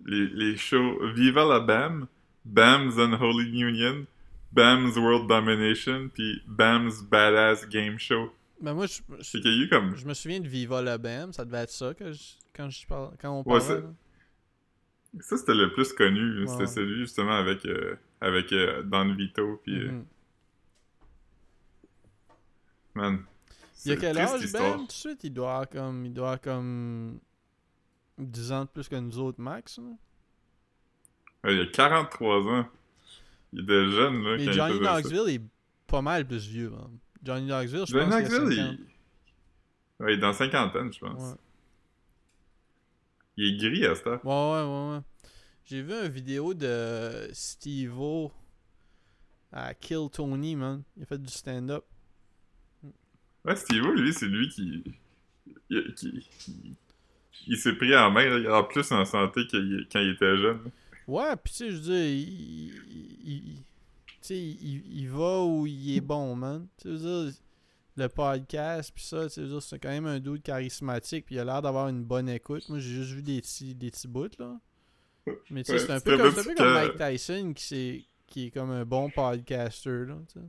[0.07, 2.07] les, les shows Viva la Bam,
[2.47, 4.07] Bam's Unholy Union,
[4.53, 8.33] Bam's World Domination, puis Bam's Badass Game Show.
[8.61, 9.97] Ben moi, je, je, C'est qu'il y a eu comme...
[9.97, 12.87] je me souviens de Viva la Bam, ça devait être ça que je- quand, je
[12.87, 13.83] parle, quand on parlait.
[15.21, 16.47] Ça, c'était le plus connu.
[16.47, 19.79] C'était celui, justement, avec, euh, avec euh, Don Vito, puis...
[19.81, 20.05] euh, Mhm.
[22.95, 23.25] man...
[23.87, 24.53] Il y a quel âge.
[24.53, 24.77] Ben?
[24.81, 27.19] Tout de suite, il doit avoir comme, il doit avoir comme
[28.19, 29.79] 10 ans de plus que nous autres, max.
[31.43, 32.69] Ouais, il a 43 ans.
[33.55, 34.81] Il était jeune, là, Mais quand Johnny.
[34.81, 35.43] Knoxville est
[35.87, 36.99] pas mal plus vieux, man.
[37.23, 38.79] Johnny Knoxville, je Johnny pense Knoxville, 50.
[38.79, 40.05] il...
[40.05, 41.21] Ouais, il est dans cinquantaine, je pense.
[41.33, 41.37] Ouais.
[43.37, 44.21] Il est gris à ce temps.
[44.25, 45.01] Ouais, ouais, ouais, ouais.
[45.65, 48.33] J'ai vu une vidéo de Steve-O
[49.53, 50.83] à Kill Tony, man.
[50.97, 51.85] Il a fait du stand-up.
[53.45, 54.83] Ouais, Steve lui, c'est lui qui.
[55.71, 56.75] Il, qui-
[57.47, 60.61] il s'est pris en main, il a plus en santé quand il était jeune.
[61.07, 63.63] Ouais, pis tu sais, je veux dire, il, il- il-
[64.29, 66.67] sais, il, il va où il est bon, man.
[66.81, 67.33] Tu veux dire,
[67.97, 71.45] le podcast, pis ça, tu veux c'est quand même un dude charismatique, pis il a
[71.45, 72.69] l'air d'avoir une bonne écoute.
[72.69, 74.59] Moi, j'ai juste vu des petits, des petits bouts, là.
[75.51, 78.71] Mais tu sais, Ouais, c'est un, peu comme, Mike Tyson qui, s'est- qui est comme
[78.71, 80.47] un bon podcaster, là, tu sais.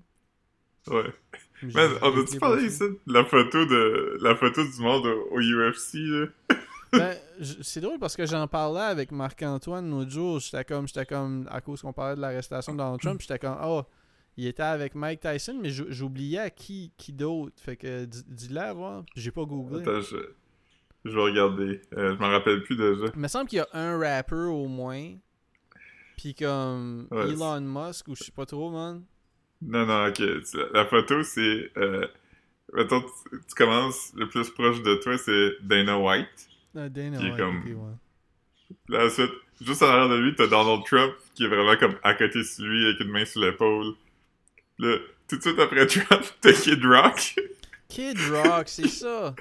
[0.91, 1.13] Ouais.
[1.62, 5.39] Man, on a-tu parlé ici de la photo de la photo du monde au, au
[5.39, 6.25] UFC là?
[6.93, 7.15] Ben,
[7.62, 10.39] c'est drôle parce que j'en parlais avec Marc-Antoine l'autre jour.
[10.39, 13.58] J'étais comme, j'étais comme, à cause qu'on parlait de l'arrestation de Donald Trump, j'étais comme,
[13.63, 13.84] oh,
[14.38, 17.54] il était avec Mike Tyson, mais j'ou- j'oubliais qui, qui d'autre.
[17.62, 19.04] Fait que dis- dis-le à voir.
[19.15, 19.82] J'ai pas googlé.
[19.82, 20.17] Attends, je,
[21.06, 21.82] je vais regarder.
[21.97, 23.06] Euh, je m'en rappelle plus déjà.
[23.13, 25.13] Il me semble qu'il y a un rapper au moins.
[26.17, 29.04] Puis comme Ouais, Elon Musk ou je sais pas trop, man.
[29.62, 30.19] Non, non, ok.
[30.19, 31.71] La, la photo, c'est.
[31.77, 32.08] Euh,
[32.73, 36.48] mettons, tu, tu commences le plus proche de toi, c'est Dana White.
[36.76, 37.96] Ah, Dana Qui est comme- ouais.
[38.88, 42.13] Là, ensuite, juste en arrière de lui, t'as Donald Trump qui est vraiment comme à
[42.13, 43.94] côté de lui avec une main sur l'épaule.
[44.80, 44.98] Là,
[45.28, 47.36] tout de suite après Trump, t'as Kid Rock.
[47.90, 49.36] Kid Rock, c'est ça.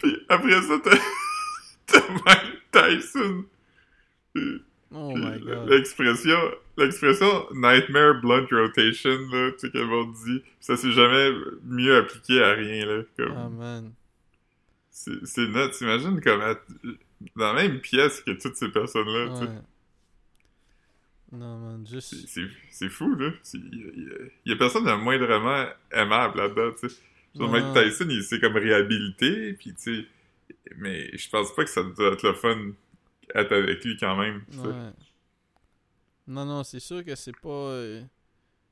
[0.00, 3.44] Puis après ça, t'as Mike Tyson.
[4.34, 4.62] Puis
[4.94, 5.68] Oh my god.
[5.70, 6.38] L'expression,
[6.76, 11.30] l'expression Nightmare Blunt Rotation, là, tu sais, que le monde dit, ça s'est jamais
[11.64, 13.02] mieux appliqué à rien, là.
[13.16, 13.92] Comme, Oh man.
[14.92, 15.72] C'est, net.
[15.72, 16.54] T'imagines comment,
[17.36, 19.32] dans la même pièce que toutes ces personnes-là.
[19.40, 19.48] Ouais.
[21.32, 22.14] Non, man, juste.
[22.70, 23.30] C'est- fou, là.
[23.54, 24.04] Il
[24.46, 26.96] y, a- y personne de moindrement aimable là-dedans, tu sais.
[27.34, 27.60] Genre, Ouais.
[27.62, 30.06] Mike Tyson, il s'est comme réhabilité, puis tu sais...
[30.76, 32.72] Mais je pense pas que ça doit être le fun
[33.34, 34.66] être avec lui quand même, tu sais.
[34.66, 34.90] Ouais.
[36.26, 37.48] Non, non, c'est sûr que c'est pas.
[37.48, 38.02] euh,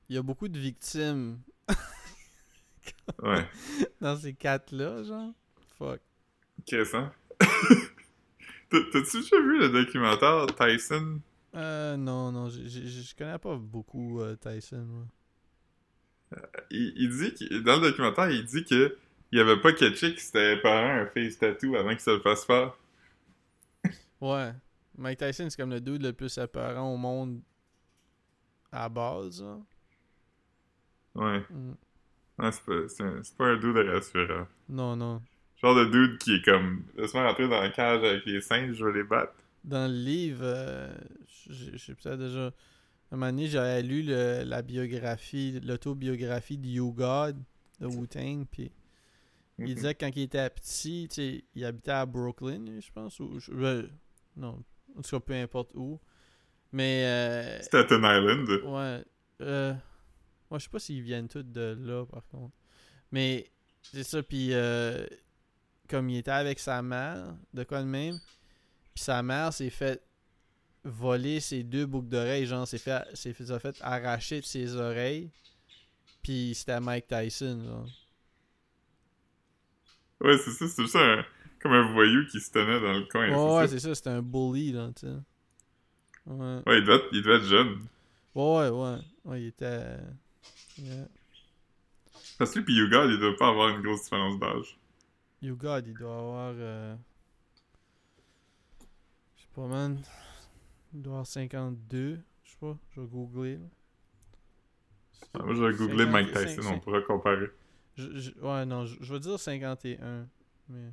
[0.08, 1.38] Il y a beaucoup de victimes.
[3.22, 3.48] Ouais.
[4.00, 5.32] Dans ces quatre-là, genre.
[5.78, 6.00] Fuck.
[6.66, 7.12] Qu'est-ce hein?
[8.70, 11.20] T'as- T'as-tu déjà vu le documentaire Tyson?
[11.54, 15.04] Euh, non, non, je connais pas beaucoup euh, Tyson, moi.
[16.70, 18.96] Il, il dit que, dans le documentaire, il dit que
[19.32, 22.44] il avait pas catché que c'était parent un face tattoo avant qu'il se le fasse
[22.44, 22.74] faire.
[24.20, 24.52] Ouais.
[24.98, 27.40] Mike Tyson, c'est comme le dude le plus apparent au monde
[28.70, 29.42] à base.
[31.14, 31.42] Ouais.
[31.50, 31.72] Mm.
[32.38, 33.04] Ouais, c'est pas,
[33.38, 34.46] pas un dude rassurant.
[34.68, 35.22] Non, non.
[35.62, 38.84] Genre de dude qui est comme, laisse-moi rentrer dans la cage avec les singes, je
[38.84, 39.34] vais les battre.
[39.64, 40.90] Dans le livre, euh,
[41.48, 42.50] j'ai j'ai peut-être déjà.
[43.12, 47.36] Un moment donné, j'avais lu le- la biographie, l'autobiographie de You God,
[47.80, 48.70] de Wu-Tang, puis
[49.58, 49.74] il Mhm.
[49.74, 53.38] disait que quand il était petit, tu sais, il habitait à Brooklyn, je pense, ou...
[53.40, 53.82] je- euh,
[54.36, 54.62] non,
[54.96, 56.00] en tout cas, peu importe où.
[56.72, 57.04] Mais...
[57.04, 58.48] euh, Staten Island.
[58.64, 59.04] Ouais.
[59.42, 59.74] Euh,
[60.50, 62.54] moi, je sais pas s'ils viennent tous de là, par contre.
[63.12, 63.50] Mais
[63.82, 65.04] c'est ça, puis euh,
[65.90, 68.18] comme il était avec sa mère, de quoi de même,
[68.94, 70.00] puis sa mère s'est fait
[70.84, 75.30] voler ses deux boucles d'oreilles, genre, s'est fait, s'est fait, arracher de ses oreilles,
[76.22, 77.88] puis c'était Mike Tyson, genre.
[80.20, 81.24] Ouais, c'est ça, c'est un,
[81.60, 83.28] comme un voyou qui se tenait dans le coin.
[83.28, 83.68] Ouais, c'est ouais, ça?
[83.68, 85.14] c'est ça, c'était un bully, là, tu sais.
[86.26, 86.62] Ouais.
[86.66, 87.78] Ouais, il devait, être, il devait être jeune.
[88.34, 89.42] Ouais, ouais, ouais.
[89.42, 89.96] Il était.
[90.78, 91.08] Yeah.
[92.38, 94.78] Parce que lui pis Yuga, il doit pas avoir une grosse différence d'âge.
[95.42, 96.52] You God, il doit avoir.
[96.56, 96.94] euh,
[99.36, 100.00] Je sais pas, man.
[100.92, 102.20] Il doit avoir 52.
[102.44, 103.58] Je sais pas, je vais googler.
[105.34, 107.46] Ah, moi, je vais googler 50, Mike Tyson, on pourra comparer.
[107.96, 110.28] Je, je- ouais, non, je, je vais dire 51.
[110.68, 110.90] Mais.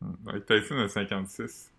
[0.00, 1.70] Hmm, Mike Tyson a 56.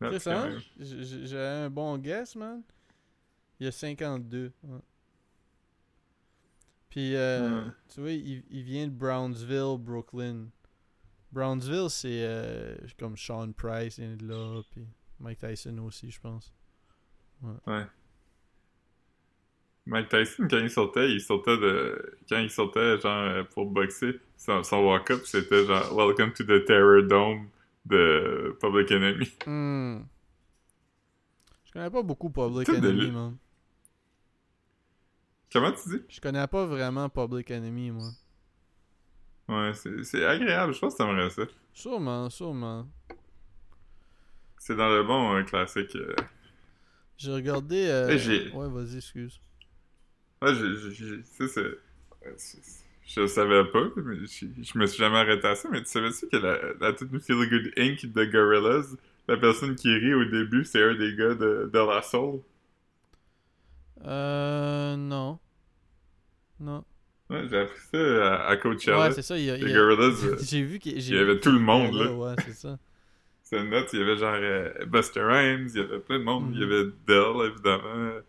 [0.00, 2.62] C'est That's ça, J'ai un bon guess, man.
[3.58, 4.52] Il y a 52.
[4.64, 4.78] ouais.
[6.90, 7.70] Puis, euh, Ouais.
[7.92, 10.48] tu vois, il, il vient de Brownsville, Brooklyn.
[11.32, 14.62] Brownsville, c'est euh, comme Sean Price, il est de là.
[14.70, 14.86] Puis
[15.20, 16.52] Mike Tyson aussi, je pense.
[19.86, 22.18] Mike Tyson, quand il sautait, il sautait de.
[22.28, 27.02] Quand il sautait, genre, pour boxer, son, son walk-up, c'était genre Welcome to the Terror
[27.02, 27.48] Dome
[27.86, 29.26] de Public Enemy.
[29.46, 30.02] Hmm.
[31.64, 33.36] Je connais pas beaucoup Public Tout Enemy, man.
[35.52, 36.02] Comment tu dis?
[36.08, 38.08] Je connais pas vraiment Public Enemy, moi.
[39.48, 39.72] Ouais,
[40.02, 41.42] c'est agréable, je pense que t'aimerais ça.
[41.72, 42.88] Sûrement, sûrement.
[44.58, 45.94] C'est dans le bon euh, classique.
[45.94, 46.14] euh.
[47.16, 47.86] J'ai regardé.
[47.86, 48.08] euh,
[48.52, 49.40] Ouais, vas-y, excuse.
[50.42, 55.68] Ouais, j'ai- c'est- Je savais pas, mais je, je me suis jamais arrêté à ça,
[55.70, 58.04] mais tu savais-tu que la, la toute Feel Good Inc.
[58.12, 58.96] de Gorillaz,
[59.28, 62.40] la personne qui rit au début, c'est un des gars de, de La Soul?
[64.04, 64.96] Euh.
[64.96, 65.38] Non.
[66.60, 66.84] Non.
[67.28, 69.08] Ouais, j'ai appris ça à, à Coachella.
[69.08, 69.36] Ouais, c'est ça.
[69.38, 72.12] Il y a, Les Gorillaz, J'ai vu qu'il il y avait tout le monde, là.
[72.12, 72.78] Ouais, c'est ça.
[73.42, 76.24] C'est une note, il y avait genre euh, Buster Rhymes, il y avait plein de
[76.24, 76.72] monde, il y Mhm.
[76.72, 78.20] avait Dell, évidemment.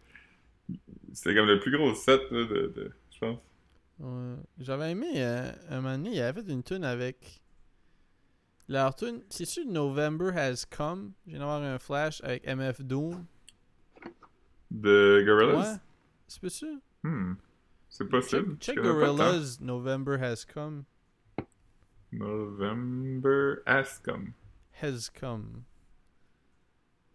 [1.14, 3.40] C'était comme le plus gros set, là, de, de- je pense.
[4.00, 4.36] Ouais.
[4.60, 7.41] J'avais aimé, euh, un moment donné, il avait fait une tune avec.
[8.70, 11.14] Leur tune, c'est-tu November Has Come?
[11.26, 13.26] Viens d'avoir un flash avec MF Doom.
[14.70, 15.26] De Ouais.
[15.26, 15.80] Gorillaz?
[16.28, 17.34] C'est pas sûr Hmm.
[17.89, 18.58] C'est possible.
[18.60, 18.84] Check, check.
[18.84, 20.84] Gorillaz November Has Come.
[22.12, 24.34] November Ascom.
[24.82, 25.64] Has Come.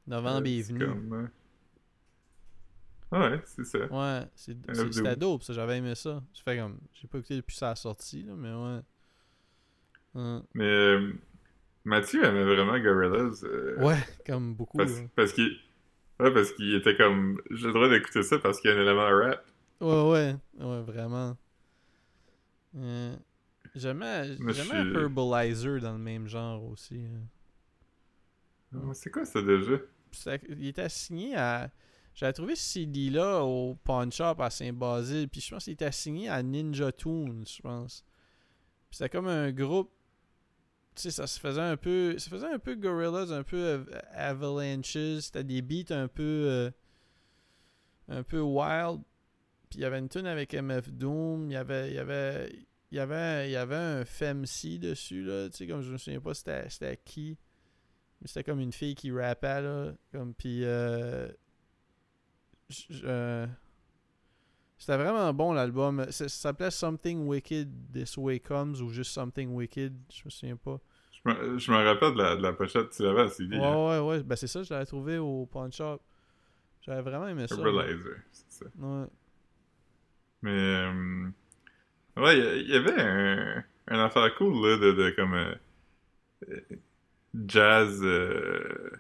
[0.07, 0.85] Novembre est venu.
[0.85, 1.31] Ascom.
[3.13, 3.79] Ah ouais, c'est ça.
[3.91, 6.23] Ouais, c'était dope, ça, j'avais aimé ça.
[6.35, 8.81] Ça fait comme, j'ai pas écouté depuis sa sortie, là, mais ouais.
[10.55, 11.13] Mais euh,
[11.85, 13.45] Mathieu aimait vraiment Gorillaz.
[13.45, 14.79] euh, Ouais, comme beaucoup.
[14.79, 15.59] Parce, parce qu'il
[16.21, 18.83] ouais, parce qu'il était comme j'ai le droit d'écouter ça parce qu'il y a un
[18.83, 19.45] élément rap.
[19.81, 21.37] Ouais, ouais, ouais, vraiment.
[22.77, 23.17] Euh,
[23.75, 26.97] J'aimais suis- Herbalizer dans le même genre aussi.
[26.97, 27.21] hein.
[28.75, 29.77] Ah, C'est quoi ça déjà?
[30.13, 31.71] Ça- il était assigné à.
[32.15, 35.29] J'avais trouvé ce CD-là au Pawn Shop à Saint-Basile.
[35.29, 38.05] Puis je pense qu'il était assigné à Ninja Tunes, je pense.
[38.91, 39.91] Puis c'était comme un groupe.
[40.95, 42.19] Tu sais, ça se faisait un peu.
[42.19, 45.21] Ça faisait un peu Gorillaz, un peu Av- Avalanches.
[45.21, 46.23] C'était des beats un peu.
[46.23, 46.71] euh,
[48.09, 49.01] un peu wild.
[49.71, 51.51] Puis il y avait une tune avec MF Doom.
[51.51, 51.89] Il y avait.
[51.91, 52.53] Il y avait.
[52.91, 54.43] Il y avait, il y avait un Femc
[54.79, 55.49] dessus, là.
[55.49, 57.39] Tu sais, comme je me souviens pas c'était qui.
[58.21, 59.95] Mais c'était comme une fille qui rappait, là.
[60.13, 60.63] Comme, puis.
[60.65, 61.27] Euh,
[63.05, 63.47] euh,
[64.79, 66.05] c'était vraiment bon, l'album.
[66.11, 69.95] Ça, s'appelait Something Wicked This Way Comes ou juste Something Wicked.
[70.13, 70.81] Je me souviens pas.
[71.13, 73.57] Je me, je me rappelle de la, de la pochette, tu l'avais à CD.
[73.57, 73.87] Ouais, hein?
[73.87, 74.23] ouais, ouais.
[74.25, 76.01] Ben, c'est ça, je l'avais trouvé au pawn shop.
[76.81, 77.55] J'avais vraiment aimé ça.
[77.55, 78.65] Herbalizer, c'est ça.
[78.77, 79.07] Ouais.
[80.43, 81.29] Mais, euh,
[82.17, 85.55] ouais, il y- avait un, un affaire cool, là, de, de comme, euh,
[87.47, 88.91] jazz, euh,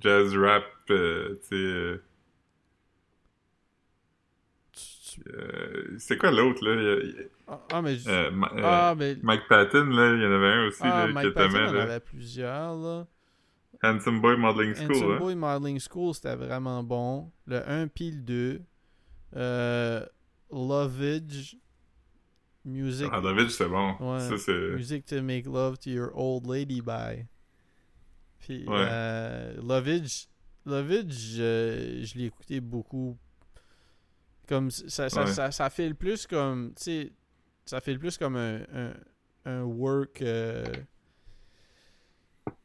[0.00, 0.94] jazz rap, tu
[1.42, 2.00] sais,
[5.28, 6.74] euh, c'est quoi l'autre, là?
[6.74, 7.96] Il y il y Ah, ah, mais.
[8.08, 9.16] euh, Ma- euh, ah, mais.
[9.22, 11.72] Mike Patton, là, il y en avait un aussi, Ah, là, Mike Patton t'aimais, en
[11.72, 11.82] là.
[11.82, 13.06] avait plusieurs, là.
[13.82, 15.18] Handsome Boy Modeling School, Handsome hein?
[15.18, 17.30] Boy Modeling School, c'était vraiment bon.
[17.46, 18.60] Le 1 puis le 2.
[19.36, 20.04] Euh,
[20.52, 21.56] Lovage.
[22.64, 23.94] Music, Ah, David, c'est bon.
[24.00, 24.20] Ouais.
[24.20, 24.52] Ça, c'est...
[24.76, 27.24] music to make love to your old lady by.
[28.40, 29.54] Puis, Ouais.
[29.62, 30.26] Lovage,
[30.66, 31.06] Lovage
[31.38, 33.16] je l'ai écouté beaucoup.
[34.50, 35.30] Comme ça, ça, Ouais.
[35.32, 37.12] ça, ça fait le plus comme, tu sais,
[37.64, 38.92] ça fait le plus comme un, un,
[39.46, 40.64] un work euh,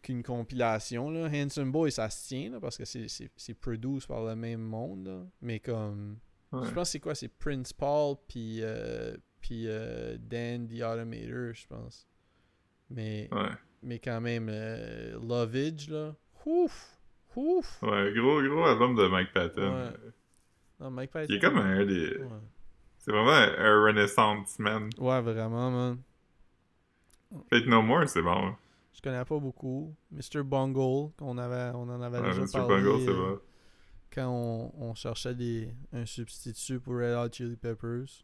[0.02, 1.10] qu'une compilation.
[1.10, 1.30] Là.
[1.32, 5.06] Handsome Boy, ça se tient là, parce que c'est- produit par le même monde.
[5.08, 5.22] là.
[5.42, 6.18] Mais comme,
[6.52, 6.66] Ouais.
[6.66, 7.16] je pense que c'est quoi?
[7.16, 12.08] C'est Prince Paul puis euh, puis euh, Dan the Automator, je pense.
[12.90, 13.50] Mais Ouais.
[13.84, 16.16] mais quand même euh, Lovage là.
[16.46, 17.00] Ouf.
[17.36, 17.82] Ouf.
[17.84, 19.92] Ouais, gros, gros album de Mike Patton.
[20.80, 21.12] Non, Mike.
[21.30, 22.18] Il est comme un des...
[22.18, 22.28] Ouais.
[22.98, 24.90] C'est vraiment un, un renaissance man.
[24.98, 25.98] Ouais, vraiment man.
[27.50, 28.48] Fate No More, c'est bon.
[28.48, 28.58] hein.
[28.94, 29.94] Je connais pas beaucoup.
[30.12, 30.42] Mr.
[30.44, 32.52] Bungle, qu'on avait on en avait Ouais, déjà Mr.
[32.54, 32.76] parlé.
[32.82, 33.40] Bungle, c'est euh, bon.
[34.14, 38.24] quand on, on cherchait des, un substitut pour Red Hot Chili Peppers.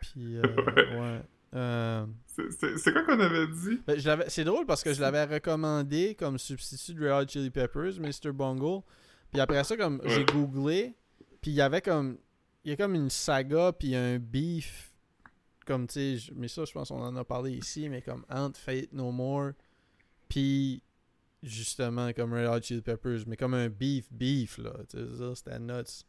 [0.00, 0.42] Puis, euh,
[1.00, 1.22] ouais.
[1.54, 3.80] Euh, C'est- quoi qu'on avait dit?
[3.86, 7.98] ben, c'est drôle parce que je l'avais recommandé comme substitut de Red Hot Chili Peppers,
[7.98, 8.32] Mr.
[8.32, 8.82] Bungle.
[9.30, 10.94] Puis après ça, comme j'ai googlé,
[11.40, 12.18] puis il y avait comme.
[12.64, 14.92] Il y a comme une saga, puis un beef.
[15.66, 18.52] Comme, tu sais, mais ça, je pense qu'on en a parlé ici, mais comme Ant
[18.54, 19.52] Fate No More.
[20.28, 20.82] Puis,
[21.42, 24.72] justement, comme Red Hot Chili Peppers, mais comme un beef, beef, là.
[24.90, 26.04] Tu sais, ça, c'était nuts.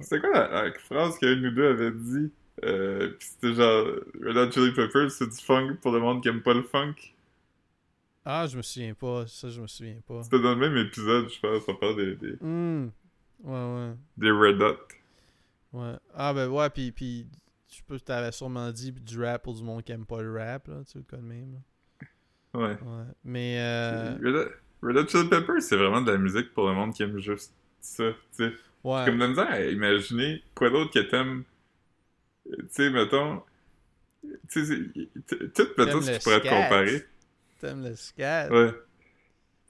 [0.00, 2.32] C'est quoi la, la phrase que nous deux avait dit?
[2.64, 3.86] Euh, pis c'était genre,
[4.20, 6.94] Red Hot Chili Peppers, c'est du funk pour le monde qui aime pas le funk?
[8.24, 9.26] Ah, je me souviens pas.
[9.26, 10.22] Ça, je me souviens pas.
[10.22, 12.90] C'était dans le même épisode, je pense, on parle des, des, Hmm.
[13.42, 13.92] Ouais, ouais.
[14.16, 14.76] des Red Hot.
[15.72, 15.94] Ouais.
[16.14, 17.26] Ah, ben ouais, puis, puis
[17.68, 20.68] je peux t'avais sûrement dit du rap pour du monde qui aime pas le rap,
[20.68, 21.54] là, tu sais, de même.
[21.54, 21.58] là.
[22.60, 22.74] Ouais.
[22.74, 23.04] Ouais.
[23.24, 24.50] Mais, euh, Red, Hot,
[24.86, 27.52] Red Hot Chili Peppers, c'est vraiment de la musique pour le monde qui aime juste
[27.80, 28.52] ça, tu sais.
[28.84, 29.04] ouais.
[29.06, 31.44] Comme de la misère à imaginer quoi d'autre que t'aimes.
[32.44, 33.42] Tu sais, mettons.
[34.50, 34.76] Tu sais,
[35.54, 37.04] tout, mettons, ce qui pourrait te comparer.
[37.62, 38.50] T'aimes le scat.
[38.50, 38.72] Ouais.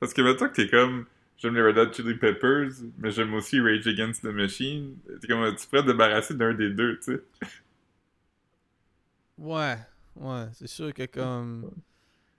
[0.01, 1.07] Parce que mettons que t'es comme.
[1.39, 4.97] J'aime les Red Hot Chili Peppers, mais j'aime aussi Rage Against the Machine.
[5.21, 7.23] T'es comme, tu pourrais te débarrasser d'un des deux, tu sais.
[9.39, 9.77] Ouais.
[10.17, 10.47] Ouais.
[10.55, 11.71] C'est sûr que comme.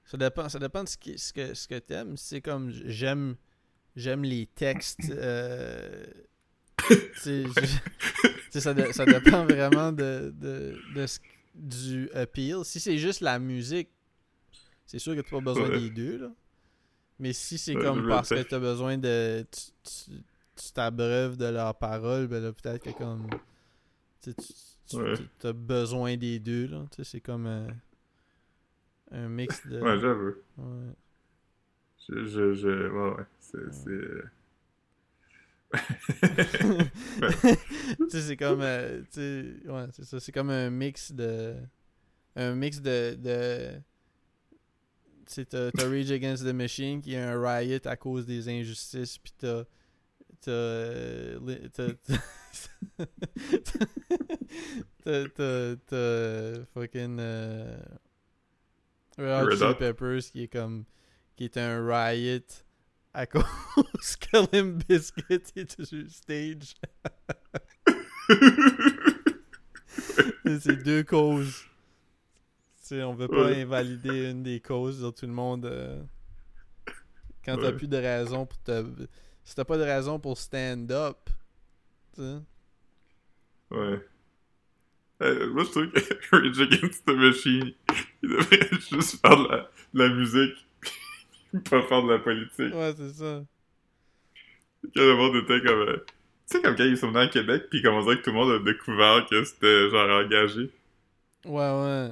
[0.06, 2.18] Ça dépend, ça dépend de ce, qui, ce que, ce que t'aimes.
[2.18, 3.36] C'est comme j'aime
[3.96, 5.10] j'aime les textes.
[5.12, 6.04] Euh,
[8.52, 8.62] ça,
[8.94, 11.20] ça dépend vraiment de, de, de ce-
[11.56, 12.64] du appeal.
[12.66, 13.90] Si c'est juste la musique,
[14.86, 15.80] c'est sûr que t'as pas besoin Ouais.
[15.80, 16.18] des deux.
[16.18, 16.32] Là.
[17.20, 18.46] Mais si c'est Ouais, comme parce que sais.
[18.46, 19.46] t'as besoin de.
[19.52, 20.12] Tu, tu,
[20.56, 23.28] tu t'abreuves de leurs paroles, ben là, peut-être que comme.
[24.22, 24.54] Tu tu-
[24.88, 25.14] tu Ouais.
[25.40, 26.86] tu- as besoin des deux, là.
[26.92, 27.68] Tu sais, c'est comme un,
[29.12, 29.80] un mix de.
[29.80, 30.34] Ouais, j'avoue.
[30.58, 30.94] Ouais.
[32.10, 33.24] Je, je, je, ouais, ouais.
[33.40, 34.24] C'est, c'est...
[37.98, 38.62] tu sais, c'est comme.
[38.62, 39.20] euh, tu
[39.64, 40.20] sais, ouais, c'est ça.
[40.20, 41.56] C'est comme un mix de.
[42.36, 43.16] Un mix de.
[43.16, 43.82] de tu
[45.26, 49.34] t'as t'as Rage Against the Machine qui est un riot à cause des injustices, pis
[49.40, 49.64] t'as.
[55.04, 55.76] T'as.
[55.88, 56.66] T'as.
[56.74, 57.18] Fucking.
[57.20, 57.78] Euh,
[59.18, 59.76] Red Hot Chili.
[59.80, 60.86] Peppers qui est comme.
[61.36, 62.46] Qui est un riot
[63.14, 63.44] à cause
[64.20, 66.76] que Limp Bizkit est sur stage.
[70.46, 71.66] C'est deux causes.
[72.84, 73.62] Tu sais, on veut pas Ouais.
[73.62, 75.66] invalider une des causes de tout le monde.
[75.66, 76.04] euh,
[77.46, 77.74] quand t'as Ouais.
[77.74, 78.84] plus de raison pour te.
[79.44, 81.30] Si t'as pas de raison pour stand up.
[83.72, 84.00] Ouais.
[85.22, 86.00] Euh, moi, je trouve que
[86.32, 87.74] Rage Against the Machine,
[88.24, 90.68] il devrait juste faire de la, de la musique,
[91.70, 92.74] pas faire de la politique.
[92.74, 93.44] Ouais, c'est ça.
[94.96, 95.80] Que le monde était comme...
[95.80, 96.06] euh,
[96.50, 98.32] Tu sais, comme quand ils sont venus à Québec, pis comme on dirait que tout
[98.32, 100.72] le monde a découvert que c'était genre engagé.
[101.46, 102.12] Ouais, ouais.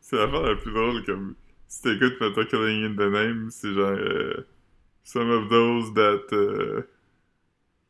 [0.00, 1.34] C'est- l'affaire la plus drôle, comme...
[1.68, 3.90] Si t'écoutes mettons Killing in the Name, c'est genre...
[3.90, 4.46] euh,
[5.04, 6.34] Some of those that...
[6.36, 6.82] euh,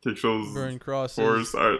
[0.01, 0.53] quelque chose...
[0.55, 1.15] Burn Crosses.
[1.17, 1.79] Force are...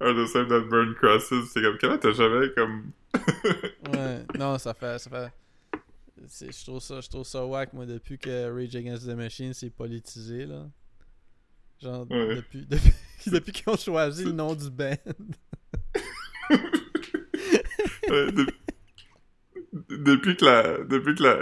[0.00, 1.32] un de ceux that burn crosses.
[1.52, 2.92] C'est comme, comment t'as jamais, comme...
[3.94, 4.98] ouais, non, ça fait...
[4.98, 5.32] Ça fait...
[6.50, 9.70] Je trouve ça, je trouve ça whack, moi, depuis que Rage Against the Machine s'est
[9.70, 10.66] politisé, là.
[11.82, 12.36] Genre, Ouais.
[12.36, 12.92] depuis, depuis,
[13.26, 14.96] depuis qu'ils ont choisi le nom du band.
[18.08, 18.46] De-
[19.90, 20.78] Depuis que la...
[20.84, 21.36] Depuis que la...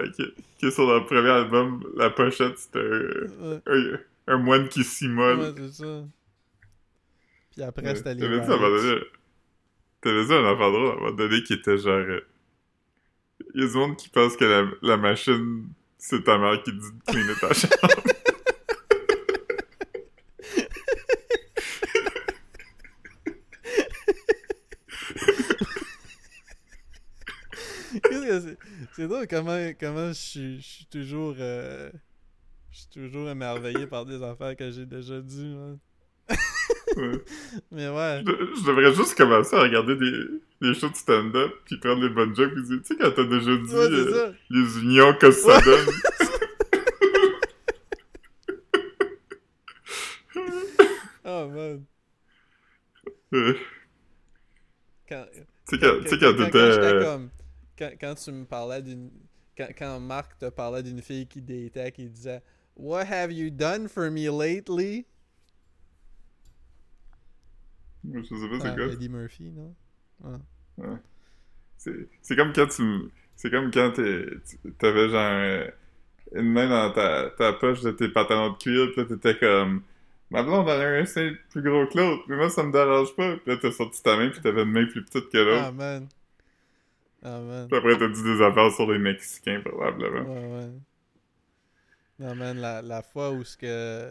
[0.61, 3.61] que- sur leur premier album, la pochette, c'était un...
[3.67, 5.39] Ouais, un, moine qui s'immole.
[5.39, 6.05] ouais, c'est ça.
[7.53, 7.95] Puis après, Ouais.
[7.97, 8.83] c'était les T'avais dit à un moment riots.
[8.83, 9.01] donné...
[10.01, 11.93] T'avais dit un enfant drôle à un moment donné qui était genre...
[11.99, 12.21] euh,
[13.55, 16.73] Il y a du monde qui pense que la, la machine, c'est ta mère qui
[16.73, 18.03] dit de cleaner ta chambre.
[27.93, 29.07] Qu'est-ce que c'est?
[29.07, 31.35] Drôle comment, comment je suis, toujours.
[31.39, 31.91] euh,
[32.71, 35.79] je suis toujours émerveillé par des affaires que j'ai déjà dit, man.
[36.97, 37.25] Ouais.
[37.73, 38.23] Mais ouais.
[38.27, 40.13] Je, je devrais juste commencer à regarder des,
[40.63, 43.25] des shows de stand-up puis prendre les bonnes jokes pis dire, tu sais, quand t'as
[43.25, 45.87] déjà dit Ouais, euh, les unions que ça donne.
[51.25, 51.85] Oh man.
[53.33, 53.55] Euh,
[55.09, 55.41] Quand, Tu
[55.77, 57.17] sais, quand, quand quand- t'étais.
[57.79, 59.11] Quand tu me parlais d'une.
[59.57, 62.43] Quand, quand Marc te parlait d'une fille qui datait, qui disait
[62.77, 65.07] What have you done for me lately?
[68.13, 68.87] Je sais pas c'est Ah, quoi.
[68.93, 69.75] Eddie Murphy, non?
[70.25, 70.99] Ah.
[71.77, 72.83] C'est c'est comme quand tu
[73.37, 73.93] C'est comme quand
[74.79, 75.71] t'avais genre euh,
[76.35, 79.83] une main dans ta, ta poche de tes pantalons de cuir, pis là t'étais comme.
[80.31, 83.37] Ma blonde a un sein plus gros que l'autre, mais moi ça me dérange pas.
[83.37, 85.63] Pis là t'as sorti ta main pis t'avais une main plus petite que l'autre.
[85.67, 86.09] Ah man.
[87.25, 87.69] Ah man.
[87.69, 90.31] Puis après t'as dit des affaires sur les Mexicains, probablement.
[90.31, 90.71] Ouais, ouais.
[92.19, 94.11] Non, man, la, la fois où ce que.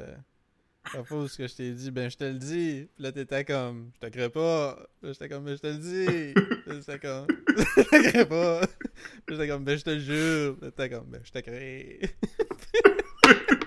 [0.93, 2.89] La fois où ce que je t'ai dit, ben je te le dis.
[2.93, 4.77] Puis là, t'étais comme, je te crée pas.
[5.03, 6.33] J'étais comme, ben je te le dis.
[6.67, 7.27] J'étais comme,
[7.77, 8.61] je te crée pas.
[9.29, 10.57] J'étais comme, ben je te le jure.
[10.59, 12.01] T'étais comme, ben je te crée.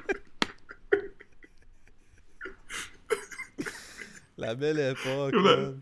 [4.37, 5.73] la belle époque, la-.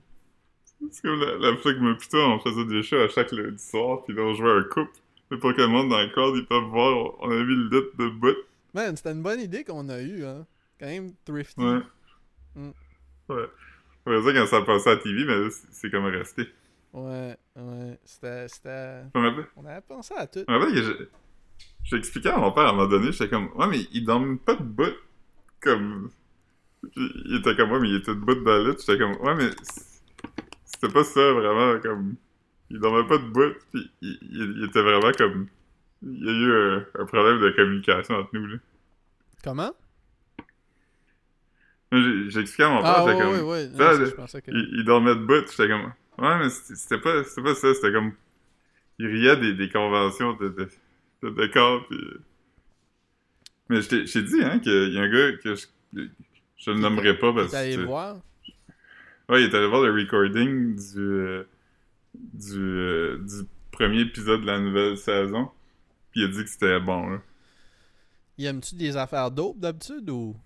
[0.90, 4.12] C'est comme la, la moi putain on faisait des shows à chaque lundi soir, pis
[4.12, 4.92] là on jouait un couple.
[5.30, 7.64] Mais pour que le monde dans le crowd, ils peuvent voir, on avait mis le
[7.70, 8.36] lit de bout.
[8.74, 10.46] Man, c'était une bonne idée qu'on a eue, hein.
[10.78, 11.60] Quand même thrifty.
[11.60, 11.80] Ouais.
[12.56, 12.70] Mm.
[13.30, 13.46] Ouais.
[14.06, 16.46] Va dire quand ça passait à la TV, mais là, c'est comme resté.
[16.92, 17.98] Ouais, ouais.
[18.04, 18.46] C'était.
[18.48, 20.44] Je On avait pensé à tout.
[20.46, 21.08] je j'ai-
[21.84, 24.38] j'ai expliqué à mon père à un moment donné, j'étais comme, ouais, mais il dorment
[24.38, 24.94] pas de bout.
[25.60, 26.10] Comme.
[26.82, 26.90] Puis
[27.26, 28.76] il était comme, ouais, mais il était debout dans le lit.
[28.78, 29.50] J'étais comme, ouais, mais
[30.84, 32.16] c'était pas ça vraiment, comme.
[32.70, 35.48] Il dormait pas de bout, pis il, il- il était vraiment comme.
[36.02, 38.56] Il y a eu un, un problème de communication entre nous, là.
[39.42, 39.74] Comment?
[41.92, 43.40] J'ai j'ai expliqué à mon père, Ah, j'étais ouais, comme.
[43.40, 43.68] ouais, ouais.
[43.68, 44.50] Non, Ça, ça, le- je pensais que.
[44.50, 45.92] Il, il dormait debout, j'étais comme.
[46.18, 48.12] Ouais, mais c'était pas, c'était pas ça, c'était comme.
[48.98, 50.68] Il riait des, des conventions de, de,
[51.22, 51.96] de décor, pis.
[53.68, 55.66] Mais je t'ai je t'ai dit, hein, qu'il y a un gars que je,
[56.56, 57.80] je le nommerai pas parce T'es allé que.
[57.86, 58.16] voir?
[59.28, 60.98] Ouais, il est allé voir le recording du.
[61.00, 61.44] euh,
[62.14, 65.50] du, euh, du premier épisode de la nouvelle saison.
[66.12, 67.22] Pis il a dit que c'était bon, là.
[68.38, 70.36] Il aime-tu des affaires dope d'habitude ou?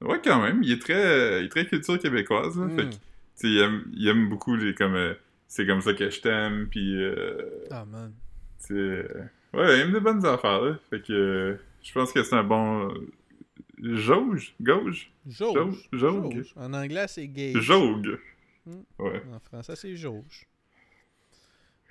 [0.00, 0.62] Ouais, quand même.
[0.62, 2.68] Il est très, il est très culture québécoise, là.
[2.68, 2.90] Fait Hmm.
[2.90, 2.96] que,
[3.44, 4.94] il aime, il aime beaucoup les comme.
[4.94, 5.14] euh,
[5.48, 8.14] c'est comme ça que je t'aime, euh, Ah, man.
[8.58, 9.08] sais, euh,
[9.54, 10.78] ouais, il aime des bonnes affaires, là.
[10.90, 11.12] Fait que.
[11.12, 12.92] euh, je pense que c'est un bon.
[13.82, 15.88] Jauge Gauge Jauge.
[15.92, 16.52] Jauge.
[16.56, 17.60] En anglais, c'est gauge.
[17.60, 18.18] Jauge.
[18.64, 18.82] Hmm.
[18.98, 19.22] Ouais.
[19.32, 20.46] En français, c'est jauge.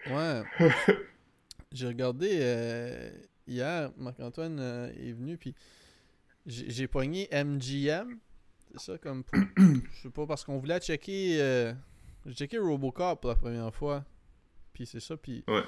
[0.07, 0.41] Ouais.
[1.71, 3.09] J'ai regardé euh,
[3.47, 5.53] hier, Marc-Antoine euh, est venu, puis
[6.45, 8.17] j'ai pogné MGM.
[8.71, 9.39] C'est ça, comme pour.
[9.57, 11.41] Je sais pas, parce qu'on voulait checker.
[11.41, 11.73] euh,
[12.25, 14.05] J'ai checké Robocop pour la première fois.
[14.73, 15.43] Puis c'est ça, puis.
[15.47, 15.63] Ouais.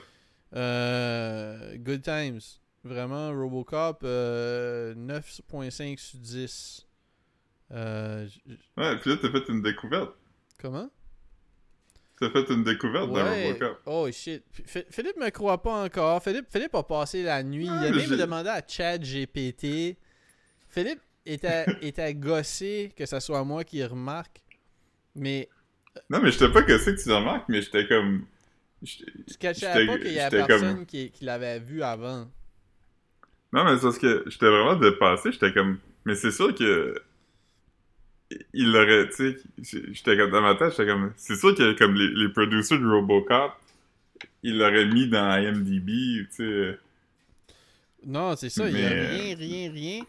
[1.78, 2.40] Good Times.
[2.88, 6.86] Vraiment, Robocop, euh, 9.5 sur 10.
[7.72, 8.28] Euh,
[8.78, 10.12] Ouais, pis là, t'as fait une découverte.
[10.60, 10.90] comment?
[12.20, 13.24] T'as fait une découverte dans.
[13.26, 13.82] Robocop.
[13.86, 14.44] Oh shit.
[14.66, 16.24] F- Philippe me croit pas encore.
[16.24, 17.66] Philippe, Philippe a passé la nuit.
[17.66, 19.98] Il a même demandé à Chad GPT.
[20.70, 24.42] Philippe était, était gossé que ce soit moi qui remarque.
[25.14, 25.48] Mais
[26.10, 28.26] Non, mais j'étais pas c'est que tu le remarques, mais j'étais comme.
[28.84, 29.04] tu
[29.40, 32.28] cachais pas qu'il y avait j'étais personne comme- qui, qui l'avait vu avant.
[33.54, 35.32] Non, mais c'est parce que j'étais vraiment dépassé.
[35.32, 35.80] J'étais comme.
[36.06, 36.96] Mais c'est sûr que.
[38.54, 39.08] Il l'aurait.
[39.10, 41.14] Tu sais, j'étais comme dans ma tête, j'étais comme.
[41.16, 43.54] C'est sûr que comme les, les producers de Robocop,
[44.44, 46.78] il l'aurait mis dans IMDb, tu sais.
[48.06, 48.70] Non, c'est ça.
[48.70, 50.02] Il y a rien, rien, rien.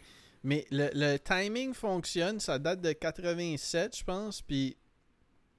[0.44, 2.40] Mais le, le timing fonctionne.
[2.40, 4.42] Ça date de 87, je pense.
[4.42, 4.76] Puis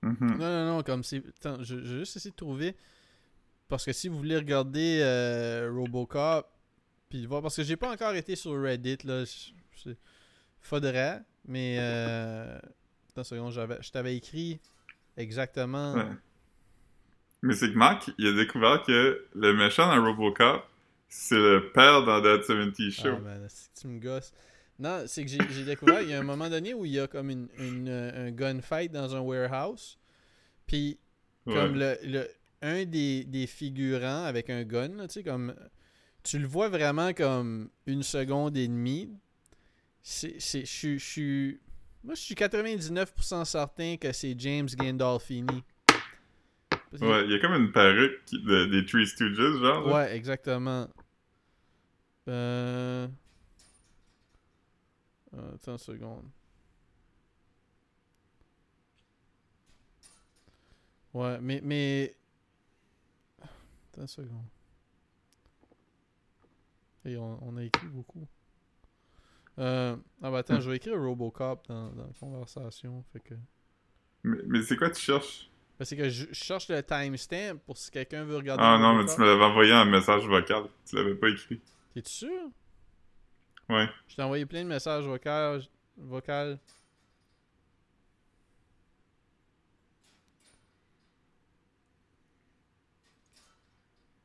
[0.02, 0.18] Mhm.
[0.22, 1.22] Non, non, non, comme c'est.
[1.40, 2.76] Attends, je, je vais juste essayer de trouver.
[3.68, 6.48] Parce que si vous voulez regarder euh, Robocop,
[7.10, 7.42] puis voir.
[7.42, 9.24] Parce que j'ai pas encore été sur Reddit, là.
[10.62, 11.78] Faudrait, mais.
[11.80, 12.60] Euh...
[13.12, 14.60] Attends seconde, j'avais- je t'avais écrit
[15.18, 15.94] exactement.
[15.96, 16.06] Ouais.
[17.42, 20.64] Mais c'est que Marc, il a découvert que le méchant dans Robocop,
[21.08, 23.18] c'est le père dans That 70 Show.
[23.26, 23.48] Ah,
[23.80, 24.34] tu me gosses.
[24.78, 27.08] Non, c'est que j'ai découvert, il y a un moment donné où il y a
[27.08, 29.98] comme une, une, euh, un gunfight dans un warehouse.
[30.68, 30.98] Puis,
[31.46, 31.56] Ouais.
[31.56, 32.28] comme le, le
[32.62, 35.54] un des, des figurants avec un gun, là, tu sais, comme.
[36.24, 39.10] Tu le vois vraiment comme une seconde et demie.
[40.04, 40.40] C'est.
[40.40, 41.56] c'est- Je suis- je.
[42.04, 45.64] Moi, je suis 99% certain que c'est James Gandolfini.
[47.02, 49.88] Ouais, il y a comme une perruque de- des Three Stooges, genre.
[49.88, 49.94] là.
[49.94, 50.88] Ouais, exactement.
[52.28, 53.08] Euh,
[55.54, 56.26] Attends une seconde.
[61.14, 61.62] Ouais, mais...
[61.64, 62.16] mais...
[63.42, 64.46] Attends une seconde.
[67.10, 68.28] Et on, on a écrit beaucoup.
[69.58, 69.96] Euh...
[70.22, 73.04] Ah bah attends, je vais écrire Robocop dans, dans la conversation.
[73.12, 73.34] Fait que...
[74.24, 75.50] Mais, mais c'est quoi tu cherches?
[75.80, 78.96] Ben, c'est que je, je cherche le timestamp pour si quelqu'un veut regarder Ah non,
[78.96, 80.66] mais tu me l'avais envoyé en message vocal.
[80.86, 81.60] Tu l'avais pas écrit.
[81.94, 82.50] T'es-tu sûr?
[83.70, 83.88] Ouais.
[84.08, 85.66] Je t'ai envoyé plein de messages vocaux.
[85.98, 86.60] vocaux.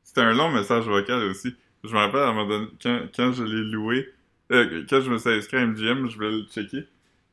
[0.02, 1.56] C'était un long message vocal aussi.
[1.84, 4.08] Je me rappelle, à un moment donné, quand, quand je l'ai loué,
[4.52, 6.84] euh, quand je me suis inscrit à MGM, je voulais le checker.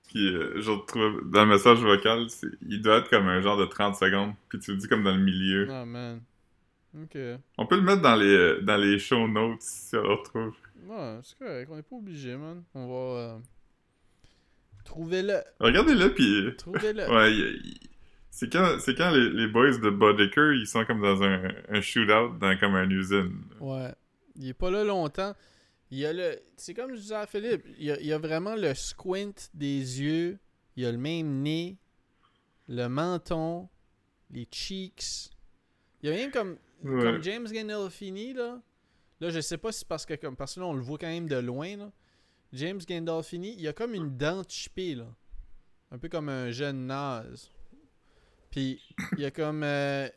[0.09, 2.27] Puis euh, je retrouve dans le message vocal,
[2.67, 4.33] il doit être comme un genre de 30 secondes.
[4.49, 5.67] Puis tu le dis comme dans le milieu.
[5.69, 6.21] Oh man.
[7.01, 7.11] Ok.
[7.15, 10.09] Ouais, On peut le mettre dans les, euh, dans les show notes si on le
[10.13, 10.53] retrouve.
[11.23, 11.69] c'est correct.
[11.71, 12.61] On est pas obligé, man.
[12.75, 13.19] On va.
[13.19, 13.37] Euh...
[14.83, 15.39] Trouvez-le.
[15.59, 16.55] Regardez-le, puis...
[16.57, 17.09] Trouvez-le.
[17.09, 17.79] Ouais, il- il-
[18.33, 21.81] c'est quand, c'est quand les, les boys de Boddicker, ils sont comme dans un, un
[21.81, 23.33] shootout dans comme une usine.
[23.59, 23.93] Ouais.
[24.35, 25.33] Il est pas là longtemps.
[25.89, 26.41] Il y a le.
[26.57, 29.33] C'est comme je disais à Philippe, il y a, il y a vraiment le squint
[29.53, 30.39] des yeux.
[30.75, 31.77] Il y a le même nez.
[32.67, 33.67] Le menton.
[34.29, 35.31] Les cheeks.
[36.01, 36.57] Il y a même comme.
[36.83, 37.03] Ouais.
[37.03, 38.61] Comme James Gandolfini, là.
[39.19, 40.97] Là, je sais pas si c'est parce que comme parce que là, on le voit
[40.97, 41.91] quand même de loin, là.
[42.53, 45.07] James Gandolfini, il a comme une dent chippée, là.
[45.91, 47.51] Un peu comme un jeune naze.
[48.49, 48.81] Puis,
[49.13, 49.63] il y a comme.
[49.63, 50.09] euh,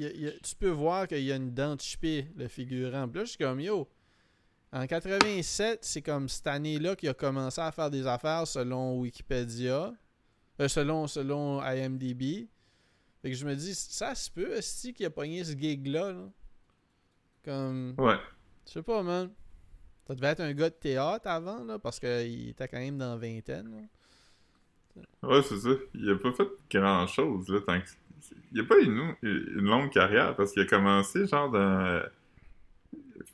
[0.00, 2.48] y a- il y a- tu peux voir qu'il y a une dent chippée, le
[2.48, 3.06] figurant.
[3.08, 3.88] Puis là, je suis comme, yo.
[4.72, 9.92] En 87, c'est comme cette année-là qu'il a commencé à faire des affaires selon Wikipédia.
[10.60, 12.48] Euh, selon, selon IMDb.
[13.20, 16.28] Fait que je me dis, ça se peut, est qu'il a pogné ce gig-là, là?
[17.44, 17.94] Comme.
[17.98, 18.16] Ouais.
[18.66, 19.30] Je sais pas, man.
[20.06, 23.10] Ça devait être un gars de théâtre avant, là, parce qu'il était quand même dans
[23.10, 23.70] la vingtaine.
[23.70, 25.02] là.
[25.28, 25.70] Ouais, c'est ça.
[25.94, 27.86] Il a pas fait grand chose, là, tant que.
[28.52, 31.58] Il a pas une, une longue carrière parce qu'il a commencé genre dans.
[31.58, 32.02] euh,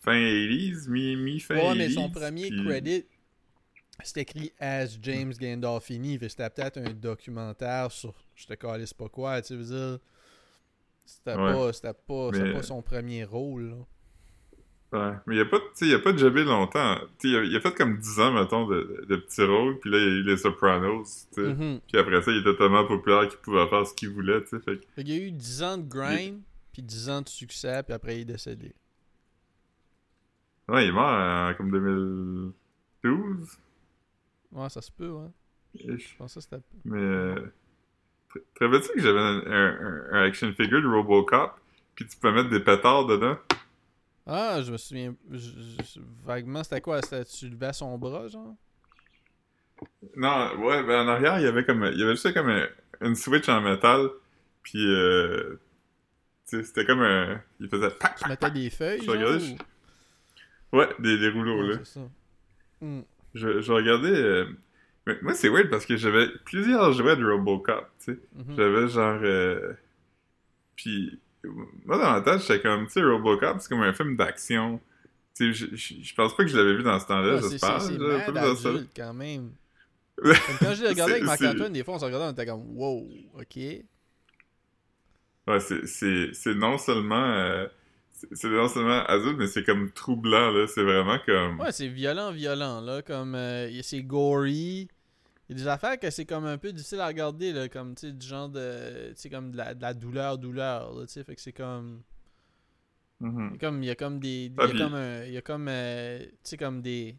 [0.01, 1.77] Fin 80s, mi- mi-fin Ouais, 80s.
[1.79, 3.05] mais son premier puis- credit,
[4.05, 6.19] c'était écrit As James Gandolfini.
[6.29, 9.99] C'était peut-être un documentaire sur je te calisse pas quoi, tu veux dire.
[11.05, 11.53] C'était Ouais.
[11.53, 13.77] pas, pas, Mais- pas son premier rôle, là.
[14.91, 16.95] Ouais, mais il a pas, tu sais, il a pas longtemps.
[17.19, 19.79] Tu sais, il, a, il a fait comme 10 ans, mettons, de, de petits rôles,
[19.81, 21.55] puis là, il y a eu les Sopranos, tu sais.
[21.55, 21.81] Mhm.
[21.87, 24.61] Puis après ça, il était tellement populaire qu'il pouvait faire ce qu'il voulait, tu sais.
[24.61, 26.41] Fait qu'il y a eu 10 ans de grind,
[26.73, 28.73] puis 10 ans de succès, puis après il est décédé.
[30.69, 31.05] Ouais, il est mort
[31.51, 33.59] en comme 2012.
[34.53, 35.29] Ouais, ça se peut, ouais.
[35.75, 36.13] ish.
[36.13, 36.63] Je pensais que c'était.
[36.87, 36.99] Mais.
[36.99, 37.53] Euh,
[38.33, 41.53] te- te rappelles-tu que j'avais un, un- un action figure de Robocop,
[41.95, 43.37] puis tu peux mettre des pétards dedans?
[44.29, 45.15] Ah, je me souviens.
[45.31, 45.39] je-
[45.83, 47.01] je- vaguement, c'était quoi?
[47.03, 48.55] C'était tu levais son bras, genre?
[50.17, 51.85] Non, ouais, ben en arrière, il y avait comme.
[51.93, 52.69] Il y avait juste comme un-
[53.01, 54.09] une switch en métal,
[54.63, 54.85] puis.
[54.87, 55.59] Euh,
[56.49, 57.41] tu sais, c'était comme un.
[57.61, 57.91] Il faisait.
[57.91, 58.53] pac, Tu pac, mettais pac.
[58.55, 59.45] des feuilles, Je genre regardais,
[60.73, 61.79] ou- Ouais, des, des rouleaux, Ouais, là.
[61.85, 62.09] c'est ça.
[62.81, 63.01] Hmm.
[63.35, 64.15] Je, je regardais.
[64.15, 64.47] euh,
[65.07, 68.19] mais Moi, c'est weird parce que j'avais plusieurs jouets de Robocop, tu sais.
[68.35, 68.57] Mhm.
[68.57, 69.21] J'avais genre.
[69.23, 69.73] euh,
[70.77, 74.81] Puis, moi, dans ma tête, j'étais comme, tu sais, Robocop, c'est comme un film d'action.
[75.35, 77.81] Tu sais, je, pense pas que je l'avais vu dans ce temps-là, c'est- j'espère.
[77.81, 79.53] c'est- mad adulte, quand même.
[80.19, 82.77] Quand je l'ai regardé avec C'est- Marc-Antoine, des fois, on se regardait, on était comme,
[82.77, 83.09] wow,
[83.39, 83.57] ok.
[85.47, 87.25] Ouais, c'est- non seulement.
[87.25, 87.67] euh,
[88.33, 90.67] c'est non seulement adulte, mais c'est comme troublant, là.
[90.67, 91.61] C'est vraiment comme.
[91.61, 93.01] Ouais, c'est violent, violent, là.
[93.03, 94.89] Comme, euh, c'est gory.
[95.49, 97.69] Il y a des affaires que c'est comme un peu difficile à regarder, là.
[97.69, 99.09] Comme, tu sais, du genre de.
[99.15, 100.95] Tu sais, comme de la, de la douleur, douleur.
[101.03, 102.03] Tu sais, fait que c'est comme.
[103.21, 103.51] Mhm.
[103.51, 104.45] Il y a comme, il y a comme des.
[104.47, 105.25] Il y Ah, a puis- comme un.
[105.25, 105.69] Il y a comme.
[105.69, 107.13] euh, tu sais, comme des.
[107.15, 107.19] Tu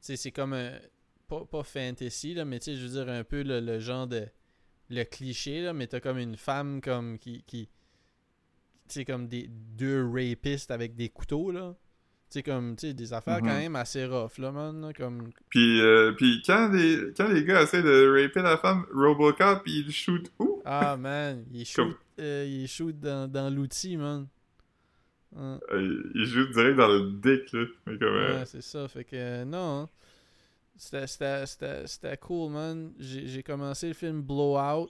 [0.00, 0.78] sais, c'est comme un.
[1.26, 4.06] Pas, pas fantasy, là, mais tu sais, je veux dire, un peu le, le genre
[4.06, 4.28] de.
[4.90, 7.42] le cliché, là, mais t'as comme une femme comme qui.
[7.44, 7.68] qui
[8.88, 11.74] tu sais, comme des deux rapistes avec des couteaux, là.
[12.30, 13.58] Tu sais, comme, tu sais, des affaires quand Mhm.
[13.58, 14.80] même assez rough, là, man.
[14.82, 15.30] là, Comme.
[15.48, 19.90] Puis, euh, puis quand, les, quand les gars essaient de raper la femme, Robocop, il
[19.90, 20.60] shoot où?
[20.66, 24.26] Ah, man, il Comme- shoot, euh, il shoot dans, dans l'outil, man.
[25.36, 25.58] Hein.
[25.72, 27.64] Euh, il joue direct dans le dick, là.
[27.86, 28.86] Mais comme, euh, Ouais, c'est ça.
[28.88, 29.82] Fait que non.
[29.82, 29.88] hein.
[30.76, 32.92] C'était- cool, man.
[32.98, 34.88] J'ai commencé le film Blowout,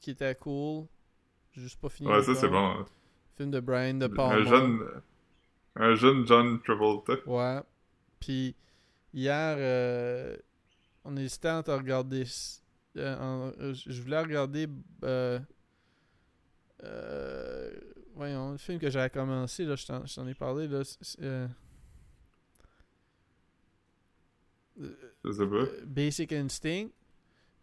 [0.00, 0.86] qui était cool.
[1.52, 2.08] J'ai juste pas fini.
[2.08, 2.66] ouais, ça, c'est bon.
[2.80, 2.86] hein.
[3.36, 4.34] Film de Brian De Palma.
[4.34, 4.80] Un jeune...
[5.76, 7.14] Un jeune John Travolta.
[7.26, 7.60] Ouais.
[8.20, 8.54] Puis
[9.12, 10.36] hier, euh,
[11.04, 12.24] on hésitait entre regarder.
[12.96, 14.66] euh, en- euh, je voulais regarder.
[15.04, 15.38] Euh,
[16.84, 17.70] euh,
[18.14, 20.66] voyons, le film que j'avais commencé, là, je t'en ai parlé.
[20.66, 21.46] Là, c'est- c'est, euh,
[24.78, 25.54] Je sais pas.
[25.56, 26.88] euh, Basic Instinct.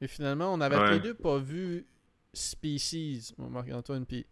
[0.02, 0.94] Mais finalement, on avait tous Ouais.
[0.96, 1.86] les deux pas vu
[2.34, 4.06] Species, mon Marc-Antoine.
[4.06, 4.26] Puis,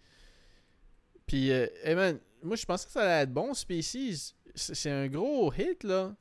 [1.25, 4.33] puis euh, hey man, moi je pensais que ça allait être bon, Species.
[4.55, 6.13] C'est un gros hit, là.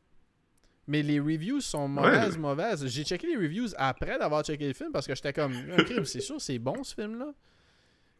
[0.86, 2.86] Mais les reviews sont mauvaises, mauvaises.
[2.86, 5.52] J'ai checké les reviews après d'avoir checké le film parce que j'étais comme,
[6.04, 7.32] c'est sûr, c'est bon ce film-là.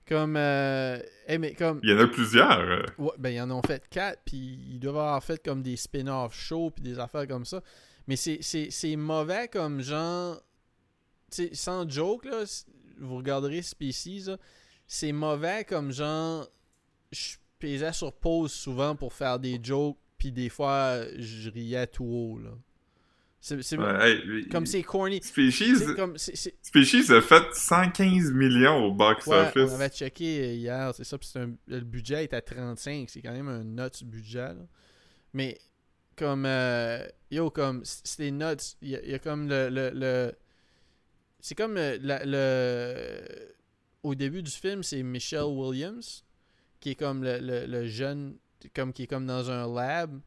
[0.06, 0.98] Comme, euh,
[1.28, 2.58] hey, mais comme, Il y en a plusieurs.
[2.60, 2.82] euh.
[2.98, 6.34] Ouais, ben ils en ont fait quatre, puis ils doivent avoir fait comme des spin-off
[6.34, 7.60] shows, puis des affaires comme ça.
[8.08, 10.40] Mais c'est- mauvais comme genre.
[11.30, 12.42] Sais, sans joke, là,
[12.98, 14.26] vous regarderez Species,
[14.86, 16.48] c'est mauvais comme genre.
[17.12, 22.04] Je pesais sur pause souvent pour faire des jokes, puis des fois, je riais tout
[22.04, 22.50] haut, là.
[23.42, 25.18] C'est c'est- Ouais, hey, lui- comme c'est corny.
[25.22, 26.18] Species, C'est comme.
[26.18, 29.70] c'est- c'est- Species a fait 115 millions au Ouais, box-office.
[29.70, 33.22] on avait checké hier, c'est ça, puis c'est un- le budget est à 35, c'est
[33.22, 34.66] quand même un nuts budget, là.
[35.32, 35.58] Mais,
[36.16, 39.70] comme, euh, yo, comme, c- c'était nuts, il y, a- il y a comme le,
[39.70, 40.32] le, le-
[41.40, 43.22] c'est comme euh, la- le,
[44.02, 46.26] au début du film, c'est Michelle Williams,
[46.80, 48.36] qui est comme le, le, le jeune,
[48.74, 50.20] comme, qui est comme dans un lab,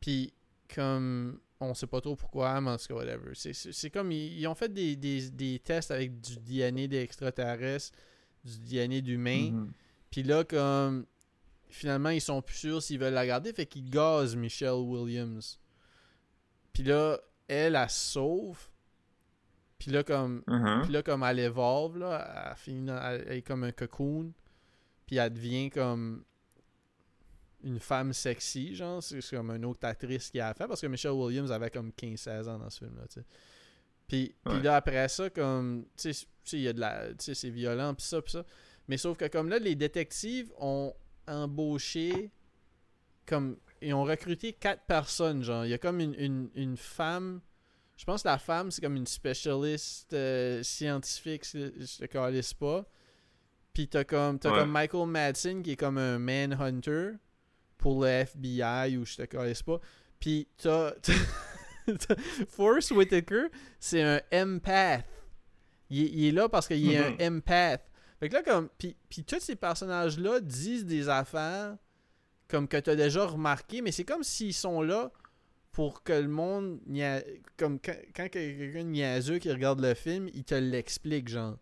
[0.00, 0.32] puis
[0.74, 3.32] comme, on sait pas trop pourquoi, mais en tout cas, whatever.
[3.34, 7.96] C'est- comme, ils, ils ont fait des, des, des tests avec du DNA d'extraterrestres,
[8.44, 9.72] du DNA d'humain, Mhm.
[10.10, 11.06] puis là, comme,
[11.68, 15.58] finalement, ils sont plus sûrs s'ils veulent la garder, fait qu'ils gazent Michelle Williams.
[16.72, 17.18] Puis là,
[17.48, 18.58] elle, elle se sauve.
[19.78, 20.82] Puis là, comme, Mhm.
[20.84, 24.32] puis là, comme elle évolve, là, elle, finit dans- elle- elle est comme un cocoon.
[25.12, 26.24] Puis elle devient comme
[27.62, 29.02] une femme sexy, genre.
[29.02, 30.66] C'est comme une autre actrice qui a fait.
[30.66, 33.26] Parce que Michelle Williams avait comme 15-16 ans dans ce film-là, tu sais.
[34.08, 37.34] Puis, puis là, après ça, comme, tu sais, il y a de la, tu sais,
[37.34, 38.46] c'est violent, puis ça, puis ça.
[38.88, 40.94] Mais sauf que comme là, les détectives ont
[41.28, 42.30] embauché,
[43.26, 45.66] comme, ils ont recruté quatre personnes, genre.
[45.66, 47.42] Il y a comme une, une, une femme,
[47.98, 52.86] je pense que la femme, c'est comme une spécialiste euh, scientifique, je te calisse pas.
[53.74, 54.50] Puis t'as comme, Ouais.
[54.50, 57.12] comme Michael Madsen qui est comme un manhunter
[57.78, 59.80] pour le FBI ou je te calisse pas.
[60.20, 60.92] Puis t'as,
[62.48, 63.46] Forrest Whitaker,
[63.80, 65.04] c'est un empath.
[65.90, 67.82] Il, est- il est là parce qu'il est un empath.
[68.20, 71.76] Fait que là, comme, puis, puis tous ces personnages-là disent des affaires
[72.48, 75.10] comme que t'as déjà remarqué, mais c'est comme s'ils sont là
[75.72, 76.80] pour que le monde,
[77.56, 81.56] comme quand, quand quelqu'un de niaiseux qui regarde le film, il te l'explique, genre.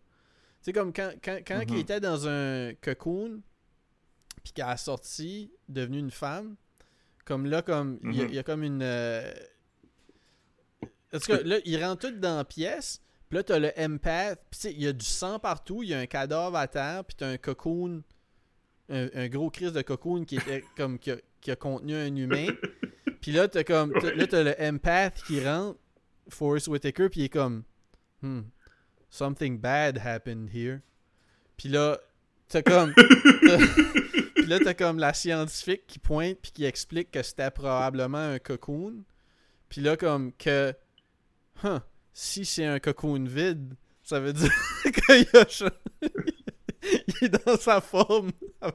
[0.61, 1.79] Tu sais, comme quand, quand, quand il Mhm.
[1.79, 3.41] était dans un cocoon,
[4.43, 6.55] puis qu'elle a sorti, devenu une femme,
[7.25, 8.29] comme là, comme, il y a- Mhm.
[8.29, 8.81] il y, a comme une...
[8.83, 9.31] euh,
[11.13, 14.39] En tout cas, là, ils rentrent tous dans la pièce, puis là, t'as le empath,
[14.49, 16.67] puis tu sais, il y a du sang partout, il y a un cadavre à
[16.67, 18.01] terre, puis t'as un cocoon,
[18.89, 22.15] un, un gros crise de cocoon qui était comme, qui a, qui a contenu un
[22.15, 22.47] humain.
[23.19, 25.79] Puis là, t'as comme, là, t'as le empath qui rentre,
[26.29, 27.63] Forrest Whitaker, puis il est comme,
[28.21, 28.41] hmm,
[29.11, 30.81] something bad happened here.
[31.57, 31.99] Puis là,
[32.47, 32.93] t'as comme,
[34.35, 38.39] puis là, t'as comme la scientifique qui pointe puis qui explique que c'était probablement un
[38.39, 39.03] cocoon.
[39.69, 40.73] Puis là, comme que,
[41.63, 41.79] huh,
[42.13, 44.51] si c'est un cocoon vide, ça veut dire
[44.83, 45.45] qu'il a
[47.21, 48.31] il est dans sa forme.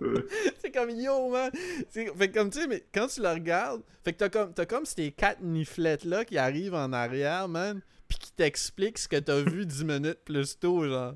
[0.59, 1.51] c'est comme yo, man.
[1.91, 4.67] Fait que comme tu sais, mais quand tu le regardes, fait que t'as comme, t'as
[4.67, 9.17] comme ces quatre niflettes là qui arrivent en arrière, man, puis qui t'expliquent ce que
[9.17, 11.15] t'as vu 10 minutes plus tôt, genre.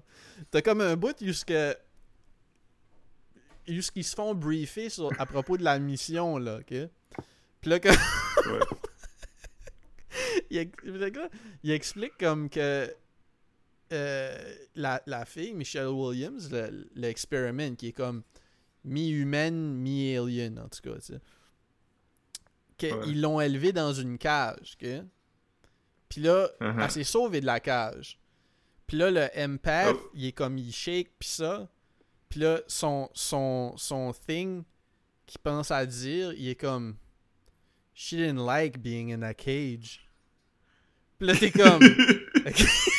[0.51, 1.77] T'as comme un bout jusqu'à.
[3.69, 6.89] Jusqu'ils se font briefer sur, à propos de la mission, là, ok?
[7.61, 7.89] Puis là, que.
[7.89, 8.59] Ouais.
[10.51, 10.73] ex-
[11.63, 12.93] il explique comme que
[13.93, 18.23] euh, la, la fille, Michelle Williams, le- l'expériment qui est comme
[18.85, 21.21] mi-humaine, mi-alien, en tout cas, tu sais.
[22.79, 23.09] que Ouais.
[23.09, 24.89] Ils l'ont élevée dans une cage, ok?
[26.09, 26.81] Puis là, Mhm.
[26.81, 28.19] elle s'est sauvée de la cage.
[28.87, 30.11] Puis là, le empath, Oh.
[30.15, 31.69] il est comme, il shake, puis ça.
[32.29, 34.65] Puis là, son, son, son thing
[35.27, 36.97] qu'il pense à dire, il est comme,
[37.95, 40.09] She didn't like being in a cage.
[41.19, 41.81] Puis là, t'es comme.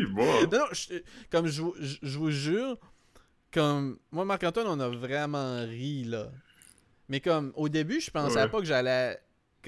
[0.00, 0.24] si, bon.
[0.52, 2.76] Non, non, je- comme je, vous- je, je vous jure,
[3.52, 6.30] comme moi, Marc-Antoine, on a vraiment ri, là.
[7.08, 8.48] Mais comme au début, je pensais Ouais.
[8.48, 9.18] pas que j'allais.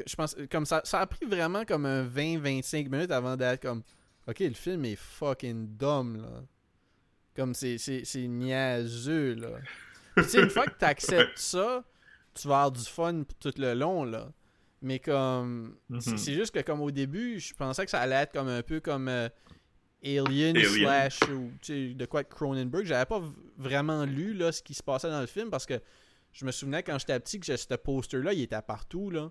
[0.07, 3.83] Je pense, comme ça, ça a pris vraiment comme un 20-25 minutes avant d'être comme.
[4.27, 6.43] Ok, le film est fucking dumb, là.
[7.37, 7.77] Comme c'est,
[8.27, 9.49] niaiseux, là.
[10.17, 11.85] Tu sais, une fois que t'acceptes ça,
[12.35, 14.31] tu vas avoir du fun tout le long, là.
[14.83, 15.77] Mais comme.
[16.01, 16.19] C'est Mhm.
[16.19, 18.81] c'est juste que, comme au début, je pensais que ça allait être comme un peu
[18.81, 19.29] comme euh,
[20.05, 20.69] Alien, Alien.
[20.75, 22.85] slash ou de quoi Cronenberg.
[22.85, 23.23] J'avais pas
[23.57, 25.81] vraiment lu là, ce qui se passait dans le film parce que
[26.33, 29.11] je me souvenais quand j'étais petit que j'ai- ce poster-là, il était partout.
[29.11, 29.31] là.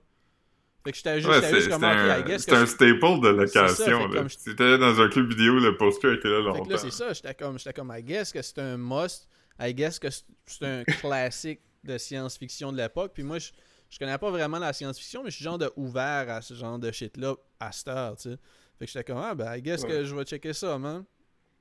[0.83, 1.93] Fait que j'étais juste, Ouais, juste comme, un,
[2.37, 4.07] c'est un je- staple de location.
[4.07, 4.27] là.
[4.27, 6.63] Si t'étais dans un club vidéo, le poster était là Fait longtemps.
[6.65, 7.13] que là, c'est ça.
[7.13, 9.27] J'étais comme, j'étais comme, I guess que c'est un must.
[9.61, 13.11] I guess que c'est un classique de science-fiction de l'époque.
[13.13, 13.51] Puis moi, je,
[13.89, 16.77] je connais pas vraiment la science-fiction, mais je suis genre de ouvert à ce genre
[16.79, 18.37] de shit-là à cette heure, tu sais.
[18.83, 19.89] Fait que j'étais comme, ah, ben, I guess Ouais.
[19.89, 21.05] que je vais checker ça, man.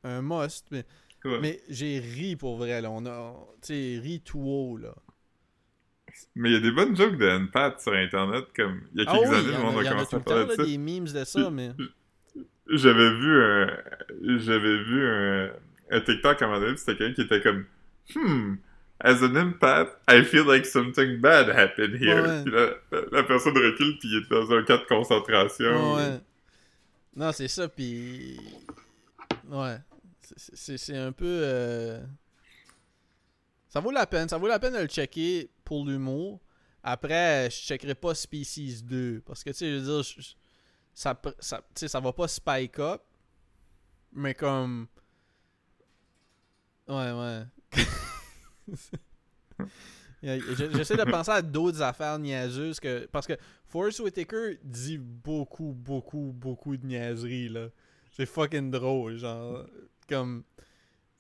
[0.03, 0.67] Un must.
[0.73, 0.85] Mais,
[1.25, 1.39] Ouais.
[1.41, 2.91] mais j'ai ri pour vrai, là.
[2.91, 4.93] On a, tu sais, ri tout haut, là.
[6.35, 8.47] Mais il y a des bonnes jokes de N-Pat sur Internet.
[8.57, 9.93] Comme, il y a Ah quelques oui, années, le monde a, a il y en
[9.93, 10.65] a commencé à le parler de ça.
[10.65, 11.71] des memes de ça, mais...
[12.73, 13.79] J'avais vu un...
[14.39, 15.51] J'avais vu un...
[15.93, 17.65] un TikTok à un moment donné, c'était quelqu'un qui était comme...
[18.17, 18.57] Hmm...
[19.05, 22.23] As an empath, I feel like something bad happened here.
[22.23, 22.43] Ouais.
[22.45, 25.95] Puis là, la, la personne recule, puis il est dans un cas de concentration.
[25.95, 26.21] Ouais.
[27.15, 28.39] Non, c'est ça, puis...
[29.49, 29.79] Ouais.
[30.37, 31.27] C'est- un peu...
[31.27, 32.03] euh,
[33.69, 34.29] Ça vaut la peine.
[34.29, 36.41] Ça vaut la peine de le checker pour l'humour.
[36.83, 39.23] Après, je checkerai pas Species 2.
[39.27, 40.35] Parce que, tu sais, je veux dire,
[40.95, 43.03] ça, ça, ça va pas spike up.
[44.13, 44.89] Mais comme...
[46.89, 47.45] Ouais, ouais.
[50.23, 53.07] J'essaie de penser à d'autres affaires niaiseuses que.
[53.11, 53.35] Parce que
[53.69, 57.69] Forrest Whitaker dit beaucoup, beaucoup, beaucoup de niaiseries, là.
[58.13, 59.67] C'est fucking drôle, genre.
[60.09, 60.45] Comme.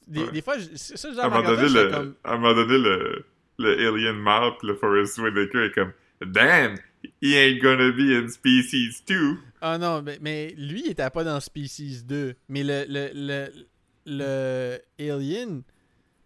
[0.06, 0.32] Des, Ouais.
[0.32, 2.14] des fois, ça, À genre, un moment donné, j'étais le, comme.
[2.24, 3.24] à un moment donné, le,
[3.58, 5.92] le alien meurt, puis le Forrest Whitaker est comme
[6.24, 6.76] Damn,
[7.20, 9.36] he ain't gonna be in Species 2.
[9.60, 12.34] Ah non, mais, mais lui, il était pas dans Species 2.
[12.48, 13.48] Mais le, le, le,
[14.06, 15.62] le Alien,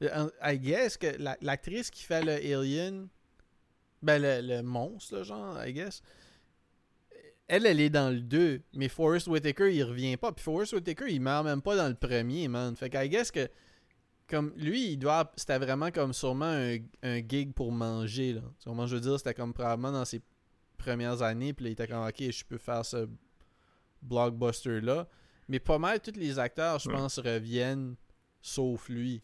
[0.01, 3.09] I guess que la- l'actrice qui fait le Alien,
[4.03, 6.03] ben le, le monstre, là, genre, I guess,
[7.49, 8.61] elle, elle est dans le 2.
[8.75, 10.33] Mais Forrest Whitaker, il revient pas.
[10.33, 12.75] Puis Forrest Whitaker, il meurt même pas dans le premier, man.
[12.77, 13.49] Fait que I guess que,
[14.29, 15.33] comme lui, il doit.
[15.37, 18.43] C'était vraiment comme sûrement un, un gig pour manger, là.
[18.65, 19.17] Comment je veux dire?
[19.19, 20.21] C'était comme probablement dans ses
[20.77, 21.53] premières années.
[21.53, 23.09] Puis là, il était comme, ok, je peux faire ce
[24.03, 25.09] blockbuster là.
[25.49, 26.97] Mais pas mal tous les acteurs, je Ouais.
[26.97, 27.95] pense, reviennent
[28.43, 29.23] sauf lui.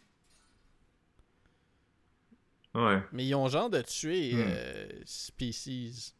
[2.74, 3.02] Ouais.
[3.12, 4.44] Mais ils ont genre de tuer Hmm.
[4.46, 6.14] euh, Species.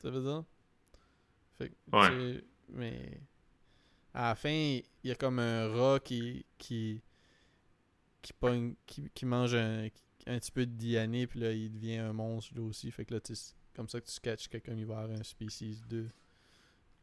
[0.00, 0.44] Ça veut dire?
[1.58, 2.38] Fait que, Ouais.
[2.38, 3.20] tu mais
[4.14, 7.00] à la fin, il y a comme un rat qui qui
[8.22, 9.88] qui, pogne- qui, qui mange un,
[10.26, 12.90] un petit peu de DNA puis là il devient un monstre lui aussi.
[12.90, 16.08] Fait que là, c'est comme ça que tu catches quelqu'un avoir un Species 2.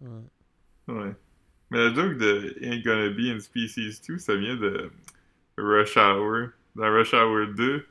[0.02, 0.22] Ouais.
[0.88, 1.16] Ouais.
[1.72, 4.92] Mais la joke de Ain't Gonna Be in Species 2, ça vient de
[5.58, 6.50] Rush Hour.
[6.76, 7.88] Dans Rush Hour 2,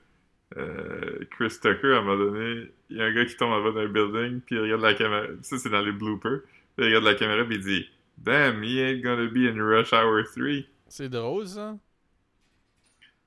[0.56, 3.62] euh, Chris Tucker, à un moment donné, il y a un gars qui tombe en
[3.62, 5.26] bas d'un building, puis il regarde la caméra.
[5.42, 6.40] Ça, c'est dans les bloopers.
[6.76, 7.88] Puis il regarde la caméra, puis il dit
[8.18, 10.64] Damn, he ain't gonna be in Rush Hour 3.
[10.88, 11.76] C'est drôle ça.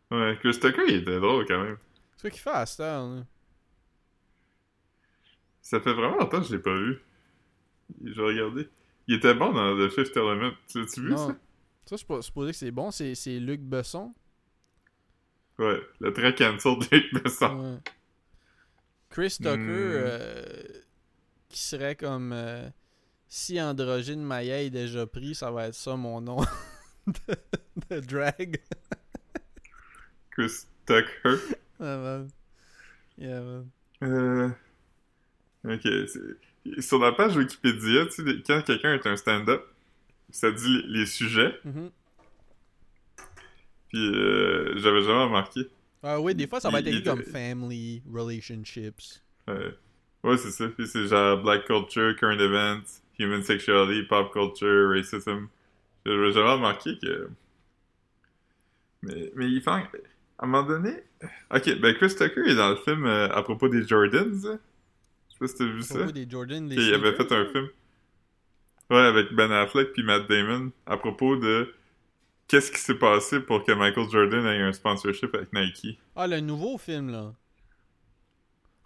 [0.09, 1.77] Ouais, Chris Tucker, il était drôle quand même.
[2.15, 3.25] C'est quoi qu'il fait à cette heure, là?
[5.61, 7.01] Ça fait vraiment longtemps que je l'ai pas vu.
[8.05, 8.69] Je vais regarder.
[9.07, 10.51] Il était bon dans The Fifth Element.
[10.67, 11.17] Tu as-tu vu Non.
[11.17, 11.35] ça?
[11.85, 12.89] Ça, je suis supposé que c'est bon.
[12.91, 14.13] C'est Luc Besson.
[15.59, 17.73] Ouais, le très cancel de Luc Besson.
[17.83, 17.91] Ouais.
[19.09, 19.69] Chris Tucker, Hmm.
[19.69, 20.63] euh,
[21.49, 22.69] qui serait comme euh,
[23.27, 26.37] si Androgyne Maya est déjà pris, ça va être ça mon nom
[27.07, 27.15] de,
[27.89, 28.61] de drag.
[30.31, 31.37] Chris Tucker.
[31.79, 32.29] Ah, man.
[33.17, 33.69] Yeah, man.
[34.03, 34.49] Euh...
[35.63, 35.87] Ok.
[36.81, 39.63] Sur la page Wikipédia, tu sais, quand quelqu'un est un stand-up,
[40.29, 41.89] ça dit les, les sujets, Mhm.
[43.89, 45.67] Puis euh, j'avais jamais remarqué.
[46.03, 49.21] Ah oui, des fois ça va être écrit comme family, relationships.
[49.49, 49.71] Euh,
[50.23, 50.67] ouais, c'est ça.
[50.69, 55.47] Puis c'est genre Black Culture, Current Events, Human Sexuality, Pop Culture, Racism.
[56.05, 57.29] J'avais jamais remarqué que...
[59.01, 59.69] Mais, mais il fait...
[59.69, 61.03] À un moment donné...
[61.53, 64.31] Ok, ben Chris Tucker est dans le film euh, à propos des Jordans.
[64.39, 65.95] Je sais pas si t'as vu À ça.
[65.95, 67.67] propos des Jordan, des Il avait fait un film.
[68.89, 71.73] Ouais, avec Ben Affleck puis Matt Damon à propos de
[72.47, 75.99] qu'est-ce qui s'est passé pour que Michael Jordan ait un sponsorship avec Nike?
[76.15, 77.33] Ah, le nouveau film, là.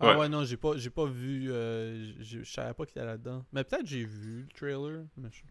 [0.03, 1.51] Ah ouais, non, j'ai pas, j'ai pas vu.
[1.51, 3.45] Euh, je je savais pas qu'il était là-dedans.
[3.53, 5.03] Mais peut-être j'ai vu le trailer.
[5.15, 5.41] Mais je-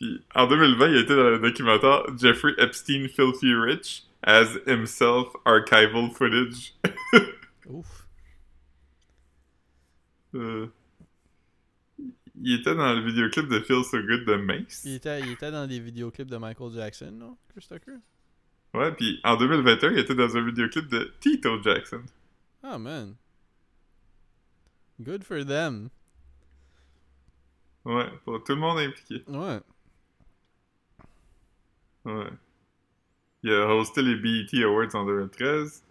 [0.00, 6.10] Puis en 2020, il était dans le documentaire Jeffrey Epstein Filthy Rich as himself archival
[6.10, 6.74] footage.
[7.66, 8.08] Ouf.
[10.34, 10.66] Euh,
[12.36, 14.82] il était dans le vidéoclip de Feel So Good de Mace.
[14.84, 17.36] Il était, il était dans des vidéoclips de Michael Jackson, non?
[17.50, 17.96] Chris Tucker?
[18.74, 22.02] Ouais, puis en 2021, il était dans un vidéoclip de Tito Jackson.
[22.62, 23.14] Ah, man.
[25.00, 25.90] Good for them.
[27.84, 29.22] Ouais, pour tout le monde impliqué.
[29.28, 29.60] Ouais.
[32.04, 32.30] Ouais.
[33.42, 35.84] Il a hosté les BET Awards en 2013.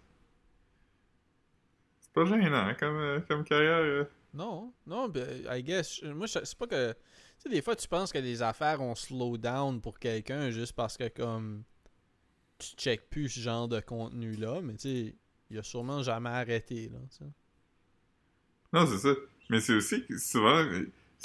[2.00, 3.78] C'est pas gênant hein, comme, euh, comme carrière.
[3.78, 4.04] euh.
[4.34, 6.02] Non, non, ben, I guess.
[6.02, 6.92] Moi, c'est pas que.
[6.92, 6.98] Tu
[7.38, 10.96] sais, des fois, tu penses que les affaires ont slow down pour quelqu'un juste parce
[10.96, 11.62] que, comme.
[12.58, 15.14] Tu checkes plus ce genre de contenu-là, mais tu sais,
[15.50, 17.24] il a sûrement jamais arrêté, là, tu sais.
[18.72, 19.14] Non, c'est ça.
[19.50, 20.64] Mais c'est aussi que souvent,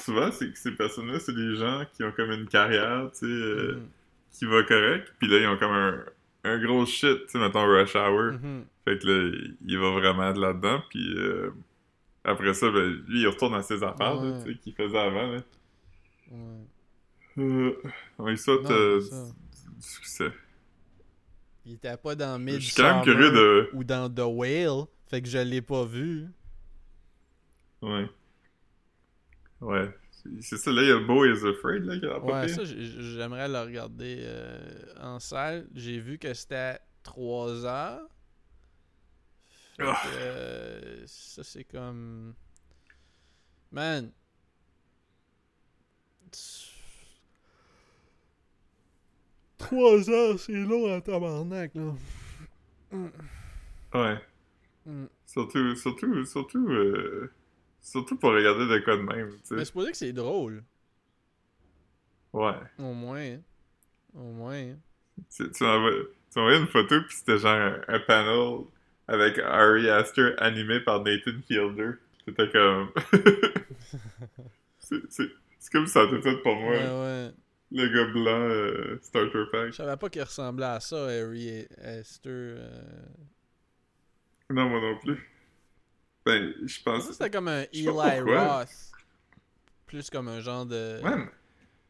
[0.03, 3.26] souvent c'est que ces personnes-là, c'est des gens qui ont comme une carrière, tu sais,
[3.26, 3.88] euh, Mhm.
[4.32, 6.03] qui va correct, puis là, ils ont comme un,
[6.45, 8.34] un gros shit, tu sais, mettons Rush Hour.
[8.34, 8.66] Mhm.
[8.86, 11.51] Fait que là, il va vraiment de là-dedans, puis euh,
[12.24, 14.43] après ça, ben, lui, il retourne à ses affaires, Ouais.
[14.43, 15.41] tu sais, qu'il faisait avant, là.
[16.32, 16.67] Ouais.
[17.38, 17.74] Euh,
[18.17, 20.32] on lui souhaite euh, du, succès.
[21.65, 23.70] Il était pas dans Je suis quand même Midsommar curieux de...
[23.74, 26.28] ou dans The Whale, fait que je l'ai pas vu.
[27.82, 28.09] Ouais.
[29.61, 29.89] Ouais.
[30.41, 32.82] C'est- ça, là, il y a Beau is Afraid, là, qui a Ouais, ça, j'ai-
[33.15, 34.59] j'aimerais le regarder euh,
[35.01, 35.67] en salle.
[35.74, 38.01] J'ai vu que c'était 3 heures.
[39.82, 42.34] Euh, ça, c'est comme.
[43.71, 44.11] Man.
[49.57, 51.93] 3 heures, c'est long en tabarnak, là.
[53.93, 54.17] Ouais.
[54.86, 55.05] Mm.
[55.25, 57.32] Surtout, surtout, surtout, euh,
[57.82, 60.63] surtout pour regarder de quoi de même, tu Mais c'est pour dire que c'est drôle.
[62.34, 62.53] Ouais.
[62.77, 63.19] Au moins.
[63.19, 63.41] hein.
[64.15, 64.53] Au moins.
[64.55, 64.77] hein.
[65.30, 65.91] Tu, tu m'envoies
[66.32, 68.65] tu m'envoies une photo, puis c'était genre un, un panel
[69.10, 71.91] avec Ari Aster animé par Nathan Fielder.
[72.26, 72.91] C'était comme...
[74.80, 76.72] c'est comme ça, c'était fait pour moi.
[76.72, 77.32] Ouais, ouais.
[77.72, 79.74] Le gars blanc euh, Starter Je Pack.
[79.74, 82.55] savais pas qu'il ressemblait à ça, Harry Esther.
[82.57, 82.82] euh.
[84.49, 85.30] Non, moi non plus.
[86.26, 87.12] Ben, je pense...
[87.12, 87.89] c'était comme un Je Eli.
[88.36, 88.70] Roth.
[89.86, 91.28] Plus comme un genre de Man,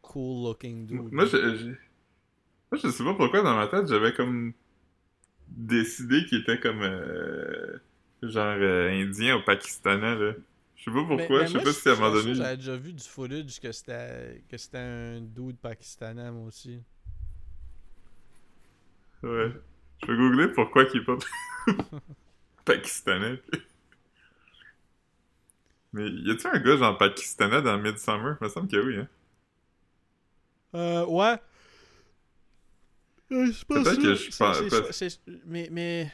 [0.02, 1.12] cool looking dude.
[1.14, 1.66] moi, je, je-
[2.72, 4.54] moi, je sais pas pourquoi dans ma tête, j'avais comme
[5.50, 7.78] décidé qu'il était comme euh,
[8.24, 10.34] genre euh, indien ou pakistanais, là.
[10.76, 12.34] Je sais pas Mais- pourquoi, mais je sais pas si à un moment donné...
[12.36, 16.80] J'avais déjà vu du footage que c'était que c'était un dude pakistanais, moi aussi.
[19.24, 19.52] Ouais.
[20.02, 21.18] Je vais googler pourquoi qu'il est pas
[22.66, 23.41] pakistanais.
[25.93, 28.38] Mais y a-tu un gars genre pakistanais dans Midsummer?
[28.41, 29.08] Il me semble que oui, hein.
[30.76, 31.39] Euh, ouais.
[33.32, 34.02] Euh, je Peut-être sûr.
[34.04, 36.12] que je pense- c'est- peut- c'est- Mais, mais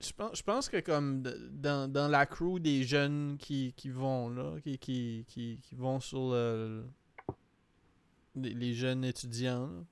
[0.00, 4.28] je pense, je pense que comme dans, dans la crew des jeunes qui, qui vont
[4.30, 6.84] là, qui, qui, qui, qui vont sur le,
[8.36, 9.82] les, les jeunes étudiants, là.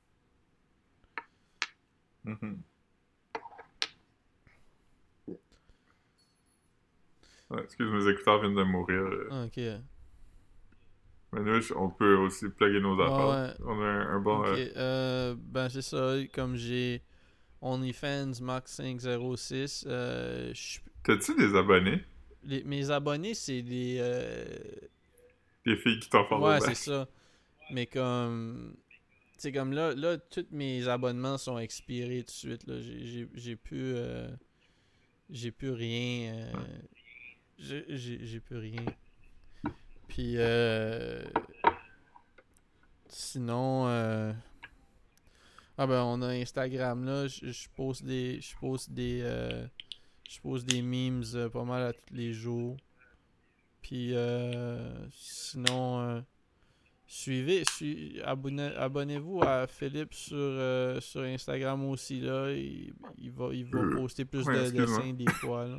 [2.32, 2.60] Mhm.
[7.50, 8.96] Ouais, excuse, mes écouteurs viennent de mourir.
[9.02, 9.28] euh.
[9.30, 9.60] Ah, ok.
[11.32, 13.28] Mais nous, on peut aussi plugger nos affaires.
[13.58, 13.66] Ouais.
[13.66, 14.44] On a un, un bon...
[14.46, 17.02] Euh, euh, ben c'est ça, comme j'ai
[17.60, 20.52] OnlyFans Max 506, euh,
[21.02, 22.00] T'as-tu des abonnés?
[22.44, 23.96] les- mes abonnés c'est des...
[24.00, 24.44] euh,
[25.64, 27.08] Des filles qui t'ont follow Ouais, c'est ça.
[27.72, 28.76] Mais comme.
[29.38, 32.66] C'est comme là, là, tous mes abonnements sont expirés tout de suite.
[32.66, 32.80] Là.
[32.80, 33.96] J'ai, j'ai, j'ai plus.
[35.28, 36.46] j'ai plus rien.
[37.58, 38.84] j'ai plus rien.
[40.08, 40.34] Puis.
[40.36, 41.22] Euh,
[43.08, 43.86] sinon.
[43.88, 44.32] euh,
[45.78, 47.26] ah ben, on a Instagram là.
[47.26, 48.40] Je, pose des.
[48.40, 49.20] Je pose des.
[49.22, 49.66] euh,
[50.28, 52.76] je pose des memes euh, pas mal à tous les jours.
[53.82, 56.20] Puis euh, sinon, euh,
[57.06, 62.50] suivez, sui- abonnez, abonnez-vous à Philippe sur, sur Instagram aussi là.
[62.50, 65.78] Il, il va, il va poster plus ouais, de dessins des fois là.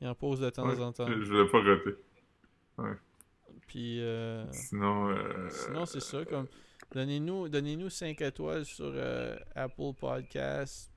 [0.00, 1.06] Il en pose de temps Ouais, en temps.
[1.06, 2.96] Je, l'ai pas raté.
[3.66, 6.24] Puis, euh, sinon, euh, sinon c'est ça.
[6.24, 6.46] Comme,
[6.92, 10.90] donnez-nous, donnez-nous 5 étoiles sur euh, Apple Podcast,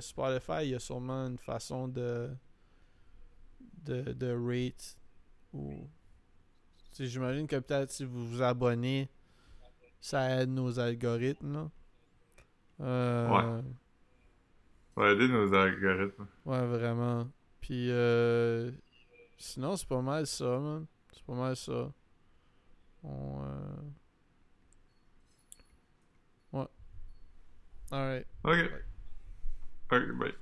[0.00, 0.62] Spotify.
[0.62, 2.30] Il y a sûrement une façon de,
[3.84, 4.96] de, de rate.
[5.52, 5.88] Ou,
[6.98, 9.08] j'imagine que peut-être si vous vous abonnez,
[10.00, 11.68] ça aide nos algorithmes.
[12.78, 13.28] Là.
[13.28, 13.62] ouais.
[14.96, 16.26] Ouais, aider nos algorithmes.
[16.44, 17.28] Ouais, vraiment.
[17.60, 17.90] Puis,
[19.36, 20.86] sinon, c'est pas mal ça, man.
[21.16, 21.90] C'est pas mal ça.
[23.02, 23.80] On, euh...
[26.52, 26.66] Ouais.
[27.90, 28.26] Alright.
[28.44, 28.70] Ok.
[29.90, 30.34] Alright, Ok, bye.